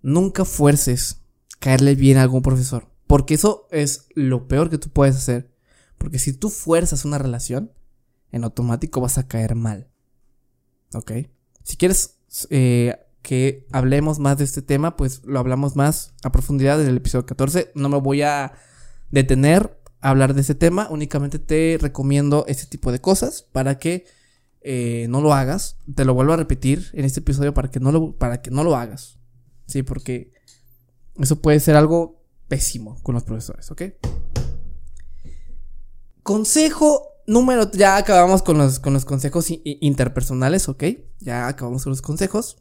Nunca 0.03 0.45
fuerces 0.45 1.20
caerle 1.62 1.95
bien 1.95 2.17
a 2.17 2.24
algún 2.24 2.41
profesor. 2.41 2.89
Porque 3.08 3.36
eso 3.36 3.67
es 3.71 4.08
lo 4.15 4.47
peor 4.50 4.69
que 4.69 4.78
tú 4.78 4.89
puedes 4.89 5.15
hacer. 5.15 5.50
Porque 5.97 6.19
si 6.19 6.34
tú 6.34 6.50
fuerzas 6.50 7.06
una 7.06 7.19
relación, 7.19 7.71
en 8.32 8.43
automático 8.43 9.00
vas 9.00 9.17
a 9.17 9.28
caer 9.28 9.56
mal. 9.56 9.88
¿Ok? 10.93 11.12
Si 11.63 11.78
quieres 11.78 12.17
eh, 12.50 12.97
que 13.21 13.67
hablemos 13.71 14.19
más 14.19 14.38
de 14.38 14.43
este 14.43 14.62
tema, 14.62 14.97
pues 14.97 15.21
lo 15.24 15.39
hablamos 15.39 15.76
más 15.76 16.13
a 16.24 16.32
profundidad 16.32 16.82
en 16.82 16.88
el 16.88 16.97
episodio 16.97 17.26
14. 17.26 17.71
No 17.76 17.89
me 17.89 18.00
voy 18.00 18.24
a 18.24 18.54
detener 19.12 19.80
a 20.00 20.10
hablar 20.10 20.34
de 20.34 20.41
ese 20.41 20.56
tema. 20.56 20.88
Únicamente 20.89 21.38
te 21.38 21.78
recomiendo 21.80 22.45
este 22.47 22.65
tipo 22.65 22.91
de 22.91 23.02
cosas 23.02 23.43
para 23.52 23.78
que 23.78 24.06
eh, 24.62 25.06
no 25.10 25.21
lo 25.21 25.34
hagas. 25.34 25.78
Te 25.93 26.06
lo 26.06 26.15
vuelvo 26.15 26.34
a 26.34 26.38
repetir 26.38 26.89
en 26.93 27.06
este 27.06 27.19
episodio 27.19 27.54
para 27.54 27.69
que 27.69 27.80
no 27.80 27.91
lo, 27.91 28.17
para 28.17 28.41
que 28.41 28.50
no 28.50 28.63
lo 28.63 28.76
hagas. 28.76 29.19
Sí, 29.67 29.84
porque 29.84 30.32
eso 31.19 31.41
puede 31.41 31.60
ser 31.60 31.76
algo 31.76 32.24
pésimo 32.47 33.02
con 33.04 33.15
los 33.15 33.24
profesores, 33.24 33.69
¿ok? 33.71 33.84
Consejo 36.24 37.08
número... 37.28 37.71
Ya 37.71 37.97
acabamos 37.97 38.43
con 38.43 38.58
los, 38.58 38.80
con 38.80 38.93
los 38.93 39.06
consejos 39.06 39.47
interpersonales, 39.50 40.69
¿ok? 40.69 40.84
Ya 41.19 41.47
acabamos 41.47 41.84
con 41.84 41.91
los 41.91 42.02
consejos. 42.02 42.58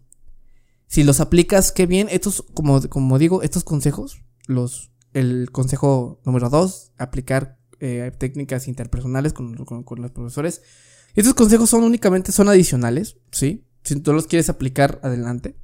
Si 0.87 1.05
los 1.05 1.21
aplicas, 1.21 1.73
qué 1.73 1.87
bien. 1.87 2.09
Estos, 2.11 2.45
como, 2.55 2.81
como 2.89 3.19
digo, 3.19 3.43
estos 3.43 3.65
consejos, 3.65 4.23
los, 4.47 4.93
el 5.13 5.51
consejo 5.53 6.21
número 6.25 6.51
dos, 6.51 6.93
aplicar 6.99 7.59
eh, 7.81 8.13
técnicas 8.19 8.69
interpersonales 8.69 9.33
con, 9.33 9.55
con, 9.65 10.03
los 10.03 10.11
profesores. 10.11 10.63
Estos 11.15 11.35
consejos 11.35 11.71
son 11.71 11.83
únicamente, 11.83 12.33
son 12.33 12.49
adicionales, 12.49 13.17
¿sí? 13.33 13.67
Si 13.83 13.99
tú 14.01 14.13
los 14.13 14.27
quieres 14.27 14.49
aplicar, 14.49 15.01
adelante. 15.03 15.57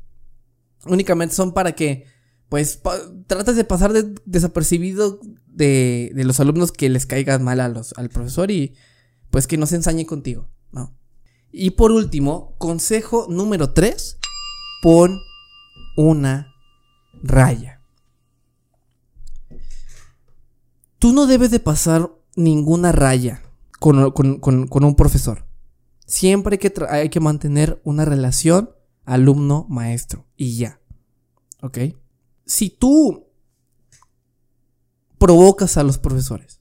Únicamente 0.87 1.35
son 1.35 1.53
para 1.53 1.73
que 1.73 2.07
pues 2.49 2.81
tratas 3.27 3.57
de 3.57 3.65
pasar 3.65 3.93
desapercibido 4.25 5.21
de, 5.47 6.13
los 6.15 6.39
alumnos 6.41 6.73
que 6.73 6.89
les 6.89 7.07
caigan 7.07 7.43
mal 7.43 7.61
a 7.61 7.69
los, 7.69 7.93
al 7.97 8.09
profesor 8.09 8.51
y 8.51 8.75
pues 9.31 9.47
que 9.47 9.57
no 9.57 9.67
se 9.67 9.77
ensañe 9.77 10.07
contigo, 10.07 10.49
¿no? 10.71 10.95
Y 11.51 11.71
por 11.71 11.91
último, 11.91 12.55
consejo 12.59 13.27
número 13.29 13.73
3, 13.73 14.19
pon 14.83 15.19
una 15.97 16.53
raya. 17.23 17.81
Tú 20.99 21.13
no 21.13 21.27
debes 21.27 21.51
de 21.51 21.61
pasar 21.61 22.11
ninguna 22.37 22.93
raya 22.93 23.43
con, 23.81 24.11
con 24.11 24.85
un 24.85 24.95
profesor. 24.97 25.47
Siempre 26.07 26.55
hay 26.55 26.59
que, 26.59 26.73
hay 26.89 27.09
que 27.09 27.21
mantener 27.21 27.81
una 27.85 28.05
relación 28.05 28.71
alumno-maestro 29.05 30.27
y 30.37 30.57
ya. 30.57 30.81
¿Ok? 31.63 31.79
Si 32.47 32.71
tú 32.71 33.27
provocas 35.19 35.77
a 35.77 35.83
los 35.83 35.99
profesores, 35.99 36.61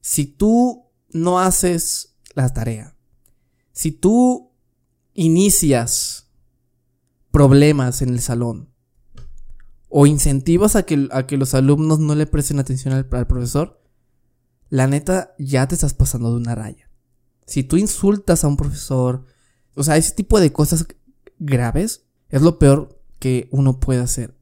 si 0.00 0.26
tú 0.26 0.88
no 1.10 1.40
haces 1.40 2.16
la 2.34 2.52
tarea, 2.52 2.96
si 3.72 3.92
tú 3.92 4.52
inicias 5.14 6.30
problemas 7.30 8.02
en 8.02 8.10
el 8.10 8.20
salón 8.20 8.70
o 9.88 10.06
incentivas 10.06 10.76
a 10.76 10.84
que, 10.84 11.08
a 11.10 11.26
que 11.26 11.36
los 11.36 11.54
alumnos 11.54 11.98
no 11.98 12.14
le 12.14 12.26
presten 12.26 12.58
atención 12.58 12.94
al, 12.94 13.08
al 13.10 13.26
profesor, 13.26 13.82
la 14.68 14.86
neta 14.86 15.34
ya 15.38 15.66
te 15.66 15.74
estás 15.74 15.92
pasando 15.92 16.30
de 16.30 16.36
una 16.36 16.54
raya. 16.54 16.90
Si 17.46 17.62
tú 17.64 17.76
insultas 17.76 18.44
a 18.44 18.48
un 18.48 18.56
profesor, 18.56 19.26
o 19.74 19.82
sea, 19.82 19.96
ese 19.96 20.14
tipo 20.14 20.40
de 20.40 20.52
cosas 20.52 20.86
graves 21.38 22.06
es 22.28 22.40
lo 22.40 22.58
peor 22.58 23.02
que 23.18 23.48
uno 23.50 23.80
puede 23.80 24.00
hacer. 24.00 24.41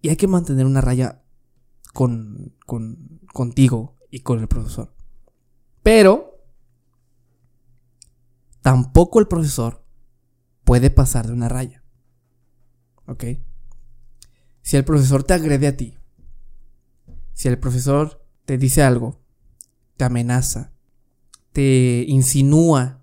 Y 0.00 0.10
hay 0.10 0.16
que 0.16 0.28
mantener 0.28 0.66
una 0.66 0.80
raya 0.80 1.22
con, 1.92 2.54
con, 2.66 3.20
contigo 3.32 3.96
y 4.10 4.20
con 4.20 4.40
el 4.40 4.48
profesor. 4.48 4.94
Pero 5.82 6.44
tampoco 8.62 9.18
el 9.20 9.28
profesor 9.28 9.84
puede 10.64 10.90
pasar 10.90 11.26
de 11.26 11.32
una 11.32 11.48
raya. 11.48 11.82
¿Ok? 13.06 13.24
Si 14.62 14.76
el 14.76 14.84
profesor 14.84 15.24
te 15.24 15.34
agrede 15.34 15.66
a 15.66 15.76
ti, 15.76 15.96
si 17.32 17.48
el 17.48 17.58
profesor 17.58 18.26
te 18.44 18.58
dice 18.58 18.82
algo, 18.82 19.22
te 19.96 20.04
amenaza, 20.04 20.72
te 21.52 22.04
insinúa, 22.06 23.02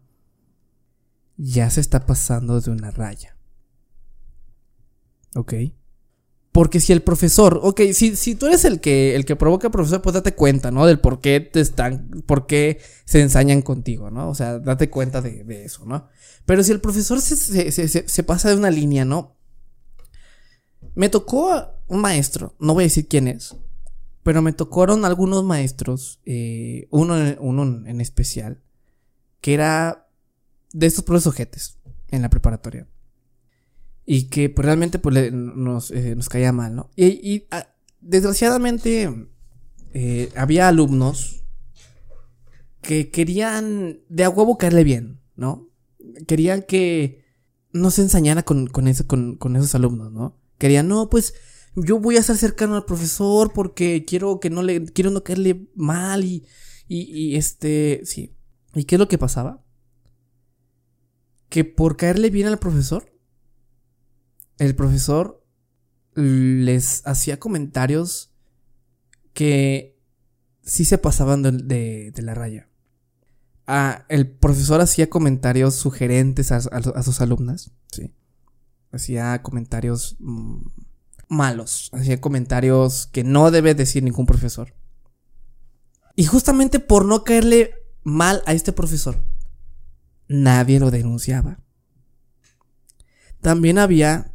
ya 1.38 1.70
se 1.70 1.82
está 1.82 2.06
pasando 2.06 2.62
de 2.62 2.72
una 2.72 2.92
raya. 2.92 3.38
¿Ok? 5.36 5.54
Porque 6.56 6.80
si 6.80 6.94
el 6.94 7.02
profesor, 7.02 7.60
ok, 7.64 7.82
si, 7.92 8.16
si 8.16 8.34
tú 8.34 8.46
eres 8.46 8.64
el 8.64 8.80
que, 8.80 9.18
el 9.18 9.26
que 9.26 9.36
provoca 9.36 9.68
al 9.68 9.74
profesor, 9.74 10.02
pues 10.02 10.14
date 10.14 10.36
cuenta, 10.36 10.72
¿no? 10.72 10.86
Del 10.86 11.02
por 11.02 11.20
qué 11.20 11.42
te 11.42 11.60
están, 11.60 12.24
por 12.26 12.48
qué 12.48 12.80
se 13.04 13.20
ensañan 13.20 13.62
contigo, 13.62 14.10
¿no? 14.10 14.30
O 14.30 14.36
sea, 14.36 14.60
date 14.60 14.90
cuenta 14.90 15.22
de, 15.22 15.44
de 15.44 15.66
eso, 15.66 15.84
¿no? 15.86 16.08
Pero 16.46 16.64
si 16.64 16.72
el 16.72 16.80
profesor 16.80 17.20
se, 17.20 17.36
se, 17.36 18.08
se, 18.08 18.24
pasa 18.24 18.48
de 18.48 18.56
una 18.56 18.72
línea, 18.72 19.04
¿no? 19.04 19.36
Me 20.94 21.10
tocó 21.10 21.74
un 21.88 22.00
maestro, 22.00 22.56
no 22.58 22.74
voy 22.74 22.84
a 22.84 22.88
decir 22.88 23.10
quién 23.10 23.28
es, 23.28 23.58
pero 24.24 24.42
me 24.42 24.54
tocaron 24.54 25.04
algunos 25.04 25.44
maestros, 25.44 26.22
eh, 26.26 26.88
uno, 26.90 27.16
uno 27.42 27.86
en 27.86 28.00
especial, 28.00 28.62
que 29.42 29.56
era 29.56 30.08
de 30.72 30.86
estos 30.86 31.04
profesores 31.04 31.36
ojetes 31.36 31.80
en 32.08 32.22
la 32.22 32.30
preparatoria. 32.30 32.88
Y 34.06 34.30
que 34.30 34.50
pues, 34.50 34.66
realmente 34.66 35.00
pues, 35.00 35.34
nos, 35.34 35.92
eh, 35.92 36.16
nos, 36.16 36.30
caía 36.30 36.52
mal, 36.52 36.76
¿no? 36.76 36.92
Y, 36.96 37.06
y 37.06 37.48
a, 37.50 37.58
ah, 37.58 37.76
desgraciadamente 38.02 39.10
eh, 39.94 40.30
había 40.36 40.68
alumnos 40.68 41.44
que 42.82 43.10
querían 43.10 44.02
de 44.10 44.24
a 44.24 44.30
huevo 44.30 44.58
caerle 44.58 44.84
bien, 44.84 45.22
¿no? 45.36 45.70
Querían 46.28 46.62
que 46.62 47.26
no 47.72 47.90
se 47.92 48.04
ensañara 48.04 48.44
con, 48.44 48.68
con, 48.68 48.92
con, 49.08 49.38
con 49.38 49.56
esos 49.56 49.74
alumnos, 49.74 50.12
¿no? 50.12 50.40
Querían, 50.58 50.88
no, 50.88 51.10
pues 51.10 51.34
yo 51.76 52.00
voy 52.00 52.18
a 52.18 52.20
estar 52.20 52.38
cercano 52.38 52.76
al 52.76 52.86
profesor 52.86 53.52
porque 53.54 54.06
quiero 54.06 54.40
que 54.40 54.50
no 54.50 54.62
le, 54.64 54.86
quiero 54.86 55.12
no 55.12 55.24
caerle 55.24 55.68
mal 55.76 56.24
y, 56.24 56.46
y, 56.88 57.04
y 57.04 57.36
este, 57.36 58.02
sí. 58.06 58.36
¿Y 58.74 58.86
qué 58.86 58.96
es 58.96 59.00
lo 59.00 59.08
que 59.08 59.18
pasaba? 59.18 59.64
Que 61.50 61.64
por 61.64 61.98
caerle 61.98 62.30
bien 62.30 62.48
al 62.48 62.60
profesor, 62.60 63.15
el 64.58 64.76
profesor 64.76 65.44
les 66.16 67.06
hacía 67.06 67.40
comentarios 67.40 68.32
que 69.34 70.00
sí 70.64 70.86
se 70.86 70.98
pasaban 70.98 71.42
de, 71.42 72.14
la 72.18 72.34
raya. 72.34 72.70
Ah, 73.68 74.06
el 74.10 74.30
profesor 74.30 74.80
hacía 74.82 75.10
comentarios 75.10 75.76
sugerentes 75.76 76.52
a, 76.52 76.62
sus 76.62 77.22
alumnas, 77.22 77.72
sí. 77.92 78.14
Hacía 78.92 79.42
comentarios 79.42 80.16
mm, 80.20 80.68
malos, 81.28 81.90
hacía 81.92 82.22
comentarios 82.22 83.08
que 83.08 83.24
no 83.24 83.52
debe 83.52 83.76
decir 83.76 84.04
ningún 84.04 84.26
profesor. 84.26 84.74
Y 86.16 86.26
justamente 86.26 86.80
por 86.80 87.06
no 87.06 87.24
caerle 87.24 87.74
mal 88.04 88.42
a 88.46 88.54
este 88.54 88.72
profesor, 88.72 89.22
nadie 90.30 90.80
lo 90.80 90.92
denunciaba. 90.92 91.60
También 93.42 93.78
había 93.78 94.35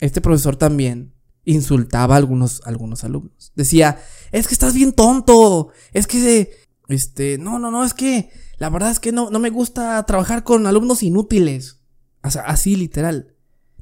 este 0.00 0.20
profesor 0.20 0.56
también 0.56 1.14
insultaba 1.44 2.14
a 2.14 2.18
algunos, 2.18 2.62
algunos 2.64 3.04
alumnos. 3.04 3.52
Decía, 3.54 4.00
es 4.32 4.46
que 4.46 4.54
estás 4.54 4.74
bien 4.74 4.92
tonto, 4.92 5.70
es 5.92 6.06
que, 6.06 6.50
este, 6.88 7.38
no, 7.38 7.58
no, 7.58 7.70
no, 7.70 7.84
es 7.84 7.94
que, 7.94 8.30
la 8.58 8.68
verdad 8.70 8.90
es 8.90 9.00
que 9.00 9.12
no, 9.12 9.30
no 9.30 9.38
me 9.38 9.50
gusta 9.50 10.04
trabajar 10.04 10.44
con 10.44 10.66
alumnos 10.66 11.02
inútiles. 11.02 11.80
O 12.22 12.30
sea, 12.30 12.42
así 12.42 12.76
literal. 12.76 13.34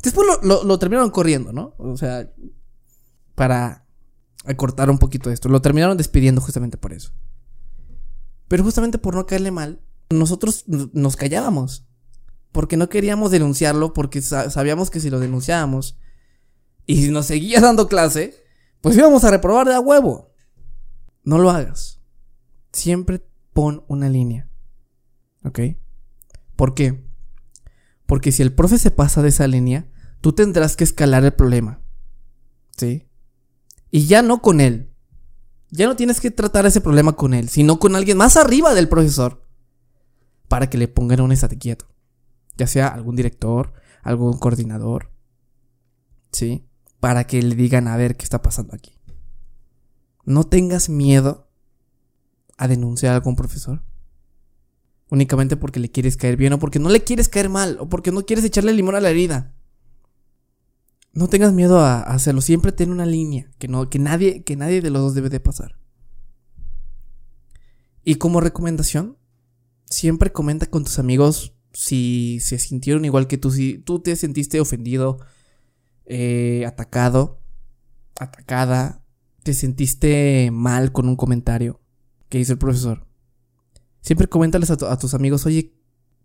Después 0.02 0.26
lo, 0.42 0.62
lo, 0.62 0.78
terminaron 0.78 1.10
corriendo, 1.10 1.52
¿no? 1.52 1.74
O 1.78 1.96
sea, 1.96 2.30
para 3.34 3.84
cortar 4.56 4.90
un 4.90 4.98
poquito 4.98 5.30
esto. 5.30 5.48
Lo 5.48 5.60
terminaron 5.60 5.96
despidiendo 5.96 6.40
justamente 6.40 6.76
por 6.76 6.92
eso. 6.92 7.10
Pero 8.46 8.62
justamente 8.62 8.98
por 8.98 9.14
no 9.14 9.26
caerle 9.26 9.50
mal, 9.50 9.80
nosotros 10.10 10.64
nos 10.66 11.16
callábamos. 11.16 11.86
Porque 12.52 12.76
no 12.76 12.88
queríamos 12.88 13.30
denunciarlo, 13.30 13.92
porque 13.92 14.22
sabíamos 14.22 14.90
que 14.90 15.00
si 15.00 15.10
lo 15.10 15.20
denunciábamos, 15.20 15.98
y 16.88 17.02
si 17.02 17.10
nos 17.10 17.26
seguía 17.26 17.60
dando 17.60 17.86
clase, 17.86 18.34
pues 18.80 18.96
íbamos 18.96 19.22
a 19.22 19.30
reprobar 19.30 19.68
de 19.68 19.74
a 19.74 19.80
huevo. 19.80 20.32
No 21.22 21.36
lo 21.36 21.50
hagas. 21.50 22.00
Siempre 22.72 23.22
pon 23.52 23.84
una 23.88 24.08
línea. 24.08 24.48
¿Ok? 25.44 25.60
¿Por 26.56 26.72
qué? 26.72 27.06
Porque 28.06 28.32
si 28.32 28.40
el 28.40 28.54
profe 28.54 28.78
se 28.78 28.90
pasa 28.90 29.20
de 29.20 29.28
esa 29.28 29.46
línea, 29.46 29.86
tú 30.22 30.32
tendrás 30.32 30.76
que 30.76 30.84
escalar 30.84 31.26
el 31.26 31.34
problema. 31.34 31.82
¿Sí? 32.74 33.06
Y 33.90 34.06
ya 34.06 34.22
no 34.22 34.40
con 34.40 34.62
él. 34.62 34.90
Ya 35.70 35.88
no 35.88 35.94
tienes 35.94 36.22
que 36.22 36.30
tratar 36.30 36.64
ese 36.64 36.80
problema 36.80 37.12
con 37.12 37.34
él, 37.34 37.50
sino 37.50 37.78
con 37.78 37.96
alguien 37.96 38.16
más 38.16 38.38
arriba 38.38 38.72
del 38.72 38.88
profesor. 38.88 39.46
Para 40.48 40.70
que 40.70 40.78
le 40.78 40.88
pongan 40.88 41.20
un 41.20 41.32
estate 41.32 41.58
quieto. 41.58 41.84
Ya 42.56 42.66
sea 42.66 42.88
algún 42.88 43.14
director, 43.14 43.74
algún 44.02 44.38
coordinador. 44.38 45.12
¿Sí? 46.32 46.67
Para 47.00 47.24
que 47.24 47.42
le 47.42 47.54
digan 47.54 47.88
a 47.88 47.96
ver 47.96 48.16
qué 48.16 48.24
está 48.24 48.42
pasando 48.42 48.74
aquí. 48.74 48.98
No 50.24 50.44
tengas 50.44 50.88
miedo 50.88 51.48
a 52.56 52.68
denunciar 52.68 53.12
a 53.12 53.16
algún 53.16 53.36
profesor. 53.36 53.82
Únicamente 55.10 55.56
porque 55.56 55.80
le 55.80 55.90
quieres 55.90 56.16
caer 56.16 56.36
bien 56.36 56.52
o 56.52 56.58
porque 56.58 56.78
no 56.78 56.90
le 56.90 57.02
quieres 57.02 57.28
caer 57.28 57.48
mal 57.48 57.78
o 57.80 57.88
porque 57.88 58.12
no 58.12 58.26
quieres 58.26 58.44
echarle 58.44 58.74
limón 58.74 58.94
a 58.94 59.00
la 59.00 59.10
herida. 59.10 59.54
No 61.14 61.28
tengas 61.28 61.52
miedo 61.52 61.80
a 61.80 62.00
hacerlo. 62.02 62.42
Siempre 62.42 62.72
ten 62.72 62.90
una 62.90 63.06
línea 63.06 63.50
que, 63.58 63.68
no, 63.68 63.88
que, 63.88 63.98
nadie, 63.98 64.42
que 64.44 64.56
nadie 64.56 64.82
de 64.82 64.90
los 64.90 65.02
dos 65.02 65.14
debe 65.14 65.30
de 65.30 65.40
pasar. 65.40 65.78
Y 68.04 68.16
como 68.16 68.40
recomendación, 68.40 69.16
siempre 69.86 70.32
comenta 70.32 70.66
con 70.66 70.84
tus 70.84 70.98
amigos 70.98 71.54
si 71.72 72.38
se 72.40 72.58
sintieron 72.58 73.04
igual 73.04 73.26
que 73.26 73.38
tú, 73.38 73.50
si 73.50 73.78
tú 73.78 74.00
te 74.00 74.16
sentiste 74.16 74.60
ofendido 74.60 75.20
eh, 76.08 76.64
atacado, 76.66 77.42
atacada, 78.18 79.04
te 79.42 79.52
sentiste 79.52 80.50
mal 80.50 80.90
con 80.90 81.06
un 81.06 81.16
comentario 81.16 81.80
que 82.28 82.38
hizo 82.38 82.52
el 82.52 82.58
profesor. 82.58 83.06
Siempre 84.00 84.26
coméntales 84.26 84.70
a, 84.70 84.98
tus 84.98 85.12
amigos, 85.12 85.44
oye, 85.44 85.74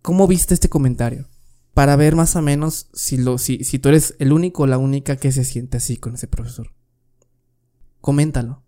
¿cómo 0.01 0.25
viste 0.25 0.53
este 0.53 0.69
comentario? 0.69 1.27
Para 1.73 1.97
ver 1.97 2.15
más 2.15 2.35
o 2.35 2.41
menos 2.41 2.89
si, 2.93 3.17
lo, 3.17 3.37
si, 3.37 3.63
si 3.65 3.77
tú 3.77 3.89
eres 3.89 4.15
el 4.19 4.31
único 4.31 4.63
o 4.63 4.67
la 4.67 4.77
única 4.77 5.17
que 5.17 5.31
se 5.31 5.43
siente 5.43 5.77
así 5.77 5.97
con 5.97 6.15
ese 6.15 6.27
profesor. 6.27 6.73
Coméntalo. 7.99 8.63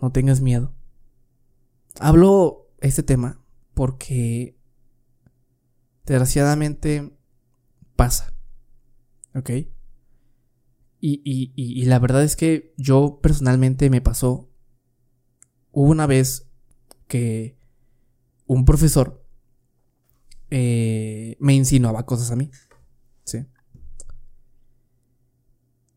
No 0.00 0.12
tengas 0.12 0.40
miedo. 0.40 0.72
Hablo 1.98 2.70
este 2.80 3.02
tema 3.02 3.42
porque 3.74 4.56
desgraciadamente 6.04 7.12
pasa. 7.96 8.32
¿Ok? 9.34 9.50
Y, 11.00 11.22
y, 11.24 11.52
y, 11.54 11.84
la 11.84 12.00
verdad 12.00 12.24
es 12.24 12.34
que 12.34 12.74
yo 12.76 13.20
personalmente 13.22 13.88
me 13.88 14.00
pasó. 14.00 14.50
Hubo 15.70 15.90
una 15.90 16.06
vez 16.06 16.48
que 17.06 17.56
un 18.46 18.64
profesor 18.64 19.24
eh, 20.50 21.36
me 21.38 21.54
insinuaba 21.54 22.04
cosas 22.04 22.32
a 22.32 22.36
mí. 22.36 22.50
Sí. 23.24 23.46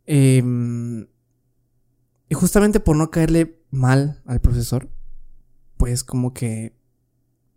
Em, 0.06 1.08
y 2.30 2.36
justamente 2.36 2.80
por 2.80 2.96
no 2.96 3.10
caerle 3.10 3.60
mal 3.72 4.22
al 4.26 4.40
profesor, 4.40 4.90
pues 5.78 6.04
como 6.04 6.34
que 6.34 6.78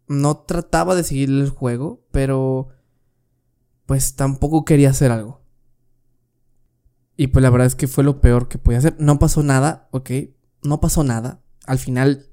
no 0.07 0.38
trataba 0.38 0.94
de 0.94 1.04
seguir 1.04 1.28
el 1.28 1.50
juego, 1.50 2.07
pero 2.11 2.68
pues 3.87 4.14
tampoco 4.16 4.64
quería 4.64 4.90
hacer 4.90 5.11
algo. 5.11 5.43
Y 7.16 7.29
pues 7.29 7.42
la 7.42 7.50
verdad 7.50 7.66
es 7.66 7.74
que 7.74 7.87
fue 7.87 8.05
lo 8.05 8.20
peor 8.20 8.48
que 8.48 8.59
podía 8.59 8.79
hacer. 8.79 8.96
No 8.98 9.18
pasó 9.18 9.42
nada, 9.42 9.88
ok. 9.92 10.11
No 10.62 10.81
pasó 10.81 11.05
nada. 11.05 11.42
Al 11.66 11.79
final, 11.79 12.29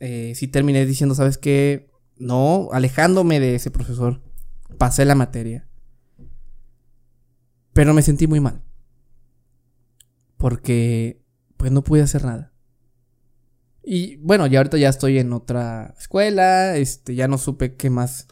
eh, 0.00 0.32
sí 0.34 0.48
terminé 0.48 0.84
diciendo, 0.84 1.14
¿sabes 1.14 1.38
qué? 1.38 1.90
No, 2.16 2.68
alejándome 2.72 3.38
de 3.40 3.54
ese 3.54 3.70
profesor. 3.70 4.22
Pasé 4.78 5.04
la 5.04 5.14
materia. 5.14 5.68
Pero 7.72 7.94
me 7.94 8.02
sentí 8.02 8.26
muy 8.26 8.40
mal. 8.40 8.62
Porque, 10.36 11.22
pues 11.56 11.70
no 11.70 11.82
pude 11.82 12.02
hacer 12.02 12.24
nada. 12.24 12.52
Y 13.84 14.16
bueno, 14.16 14.48
ya 14.48 14.58
ahorita 14.58 14.78
ya 14.78 14.88
estoy 14.88 15.18
en 15.18 15.32
otra 15.32 15.94
escuela. 15.98 16.76
Este, 16.76 17.14
ya 17.14 17.28
no 17.28 17.38
supe 17.38 17.76
qué 17.76 17.90
más. 17.90 18.26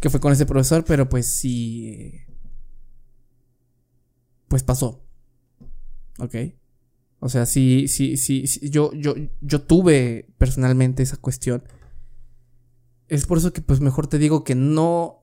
qué 0.00 0.10
fue 0.10 0.20
con 0.20 0.32
ese 0.32 0.44
profesor, 0.44 0.84
pero 0.84 1.08
pues 1.08 1.26
sí. 1.26 1.88
Eh, 1.88 2.26
pues 4.48 4.62
pasó. 4.62 5.01
¿Ok? 6.22 6.34
O 7.18 7.28
sea, 7.28 7.46
sí, 7.46 7.86
sí, 7.88 8.16
sí, 8.16 8.44
yo, 8.70 8.92
yo, 8.94 9.14
yo 9.40 9.62
tuve 9.62 10.28
personalmente 10.38 11.02
esa 11.02 11.16
cuestión. 11.16 11.62
Es 13.08 13.26
por 13.26 13.38
eso 13.38 13.52
que 13.52 13.60
pues 13.60 13.80
mejor 13.80 14.06
te 14.06 14.18
digo 14.18 14.44
que 14.44 14.54
no, 14.54 15.22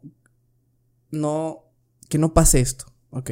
no, 1.12 1.63
que 2.07 2.17
no 2.17 2.33
pase 2.33 2.59
esto, 2.59 2.85
¿ok? 3.09 3.31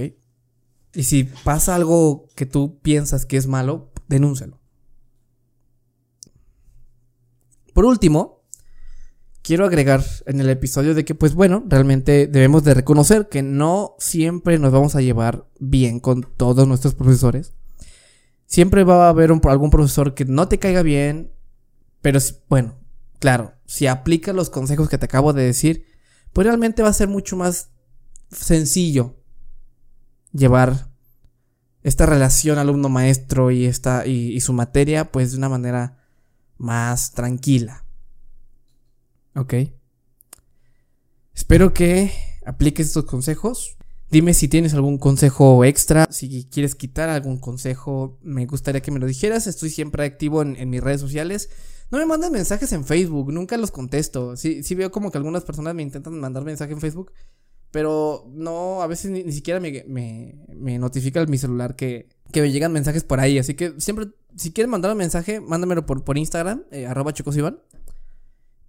Y 0.93 1.03
si 1.03 1.25
pasa 1.25 1.75
algo 1.75 2.27
que 2.35 2.45
tú 2.45 2.79
piensas 2.79 3.25
que 3.25 3.37
es 3.37 3.47
malo, 3.47 3.91
denúncialo. 4.07 4.59
Por 7.73 7.85
último, 7.85 8.43
quiero 9.43 9.65
agregar 9.65 10.03
en 10.25 10.41
el 10.41 10.49
episodio 10.49 10.95
de 10.95 11.05
que, 11.05 11.15
pues 11.15 11.35
bueno, 11.35 11.63
realmente 11.67 12.27
debemos 12.27 12.63
de 12.63 12.73
reconocer 12.73 13.29
que 13.29 13.43
no 13.43 13.95
siempre 13.99 14.57
nos 14.59 14.71
vamos 14.73 14.95
a 14.95 15.01
llevar 15.01 15.47
bien 15.59 15.99
con 15.99 16.27
todos 16.35 16.67
nuestros 16.67 16.95
profesores. 16.95 17.56
Siempre 18.47 18.83
va 18.83 19.05
a 19.05 19.09
haber 19.09 19.29
algún 19.29 19.69
profesor 19.69 20.15
que 20.15 20.25
no 20.25 20.47
te 20.47 20.57
caiga 20.57 20.81
bien, 20.81 21.31
pero 22.01 22.19
bueno, 22.49 22.79
claro, 23.19 23.53
si 23.65 23.85
aplicas 23.87 24.33
los 24.33 24.49
consejos 24.49 24.89
que 24.89 24.97
te 24.97 25.05
acabo 25.05 25.33
de 25.33 25.43
decir, 25.43 25.85
pues 26.33 26.47
realmente 26.47 26.81
va 26.81 26.89
a 26.89 26.93
ser 26.93 27.09
mucho 27.09 27.35
más 27.35 27.69
sencillo 28.31 29.17
llevar 30.31 30.91
esta 31.83 32.05
relación 32.05 32.57
alumno-maestro 32.57 33.51
y, 33.51 33.65
y, 34.05 34.39
su 34.41 34.53
materia, 34.53 35.11
pues 35.11 35.31
de 35.31 35.37
una 35.37 35.49
manera 35.49 36.03
más 36.57 37.11
tranquila. 37.11 37.85
¿Ok? 39.35 39.53
Espero 41.33 41.73
que 41.73 42.11
apliques 42.45 42.87
estos 42.87 43.05
consejos. 43.05 43.76
Dime 44.09 44.33
si 44.33 44.47
tienes 44.47 44.73
algún 44.73 44.97
consejo 44.97 45.65
extra, 45.65 46.07
si 46.11 46.45
quieres 46.45 46.75
quitar 46.75 47.09
algún 47.09 47.39
consejo, 47.39 48.17
me 48.21 48.45
gustaría 48.45 48.81
que 48.81 48.91
me 48.91 48.99
lo 48.99 49.05
dijeras. 49.05 49.47
Estoy 49.47 49.69
siempre 49.69 50.05
activo 50.05 50.41
en, 50.41 50.69
mis 50.69 50.81
redes 50.81 51.01
sociales. 51.01 51.49
No 51.91 51.97
me 51.97 52.05
mandan 52.05 52.31
mensajes 52.31 52.71
en 52.71 52.85
Facebook, 52.85 53.33
nunca 53.33 53.57
los 53.57 53.71
contesto. 53.71 54.37
Sí, 54.37 54.63
sí 54.63 54.75
veo 54.75 54.91
como 54.91 55.11
que 55.11 55.17
algunas 55.17 55.43
personas 55.43 55.75
me 55.75 55.83
intentan 55.83 56.17
mandar 56.19 56.45
mensaje 56.45 56.71
en 56.71 56.79
Facebook, 56.79 57.11
pero 57.71 58.25
no, 58.29 58.81
a 58.81 58.87
veces 58.87 59.11
ni, 59.11 59.29
siquiera 59.33 59.59
me, 59.59 59.83
me, 59.87 60.79
notifica 60.79 61.25
mi 61.25 61.37
celular 61.37 61.75
que, 61.75 62.07
que, 62.31 62.41
me 62.41 62.51
llegan 62.51 62.71
mensajes 62.71 63.03
por 63.03 63.19
ahí. 63.19 63.39
Así 63.39 63.55
que 63.55 63.73
siempre, 63.77 64.07
si 64.37 64.53
quieres 64.53 64.69
mandar 64.69 64.91
un 64.91 64.99
mensaje, 64.99 65.41
mándamelo 65.41 65.85
por, 65.85 66.05
por 66.05 66.17
Instagram, 66.17 66.63
eh, 66.71 66.85
arroba 66.85 67.13
chocosivan. 67.13 67.59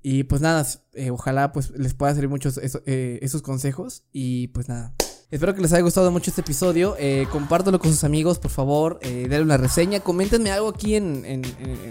Y 0.02 0.24
pues 0.24 0.40
nada, 0.40 0.66
eh, 0.94 1.10
ojalá 1.10 1.52
pues 1.52 1.70
les 1.70 1.94
pueda 1.94 2.12
servir 2.12 2.28
muchos 2.28 2.58
eh, 2.86 3.18
esos 3.22 3.42
consejos. 3.42 4.02
Y 4.12 4.48
pues 4.48 4.68
nada. 4.68 4.94
Espero 5.30 5.54
que 5.54 5.60
les 5.60 5.74
haya 5.74 5.82
gustado 5.82 6.10
mucho 6.10 6.30
este 6.30 6.40
episodio. 6.40 6.96
Eh, 6.98 7.26
con 7.30 7.46
sus 7.90 8.02
amigos, 8.04 8.38
por 8.38 8.50
favor. 8.50 8.98
Eh, 9.02 9.26
denle 9.28 9.42
una 9.42 9.58
reseña. 9.58 10.00
Coméntenme 10.00 10.50
algo 10.50 10.68
aquí 10.68 10.94
en, 10.94 11.24
en, 11.26 11.44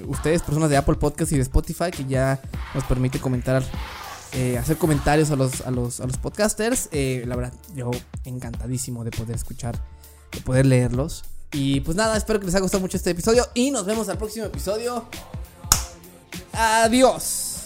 ustedes, 0.08 0.42
personas 0.42 0.72
de 0.72 0.78
Apple 0.78 0.96
Podcast 0.96 1.32
y 1.32 1.36
de 1.36 1.44
Spotify, 1.44 1.92
que 1.92 2.06
ya 2.06 2.42
nos 2.74 2.84
permite 2.86 3.20
comentar, 3.20 3.64
eh, 4.34 4.58
hacer 4.58 4.78
comentarios 4.78 5.30
a 5.30 5.36
los, 5.36 5.62
a 5.62 5.70
los, 5.70 6.00
a 6.00 6.08
los 6.08 6.18
podcasters. 6.18 6.90
Eh, 6.92 7.26
la 7.28 7.36
verdad, 7.36 7.54
yo 7.76 7.92
encantadísimo 8.26 9.04
de 9.04 9.12
poder 9.12 9.36
escuchar, 9.36 9.80
de 10.32 10.42
poder 10.42 10.66
leerlos. 10.66 11.24
Y 11.52 11.82
pues 11.82 11.96
nada, 11.96 12.18
espero 12.18 12.40
que 12.40 12.48
les 12.48 12.56
haya 12.56 12.64
gustado 12.64 12.82
mucho 12.82 12.98
este 12.98 13.12
episodio. 13.12 13.48
Y 13.54 13.70
nos 13.70 13.86
vemos 13.86 14.10
al 14.10 14.18
próximo 14.18 14.48
episodio. 14.48 15.06
Adiós. 16.54 17.58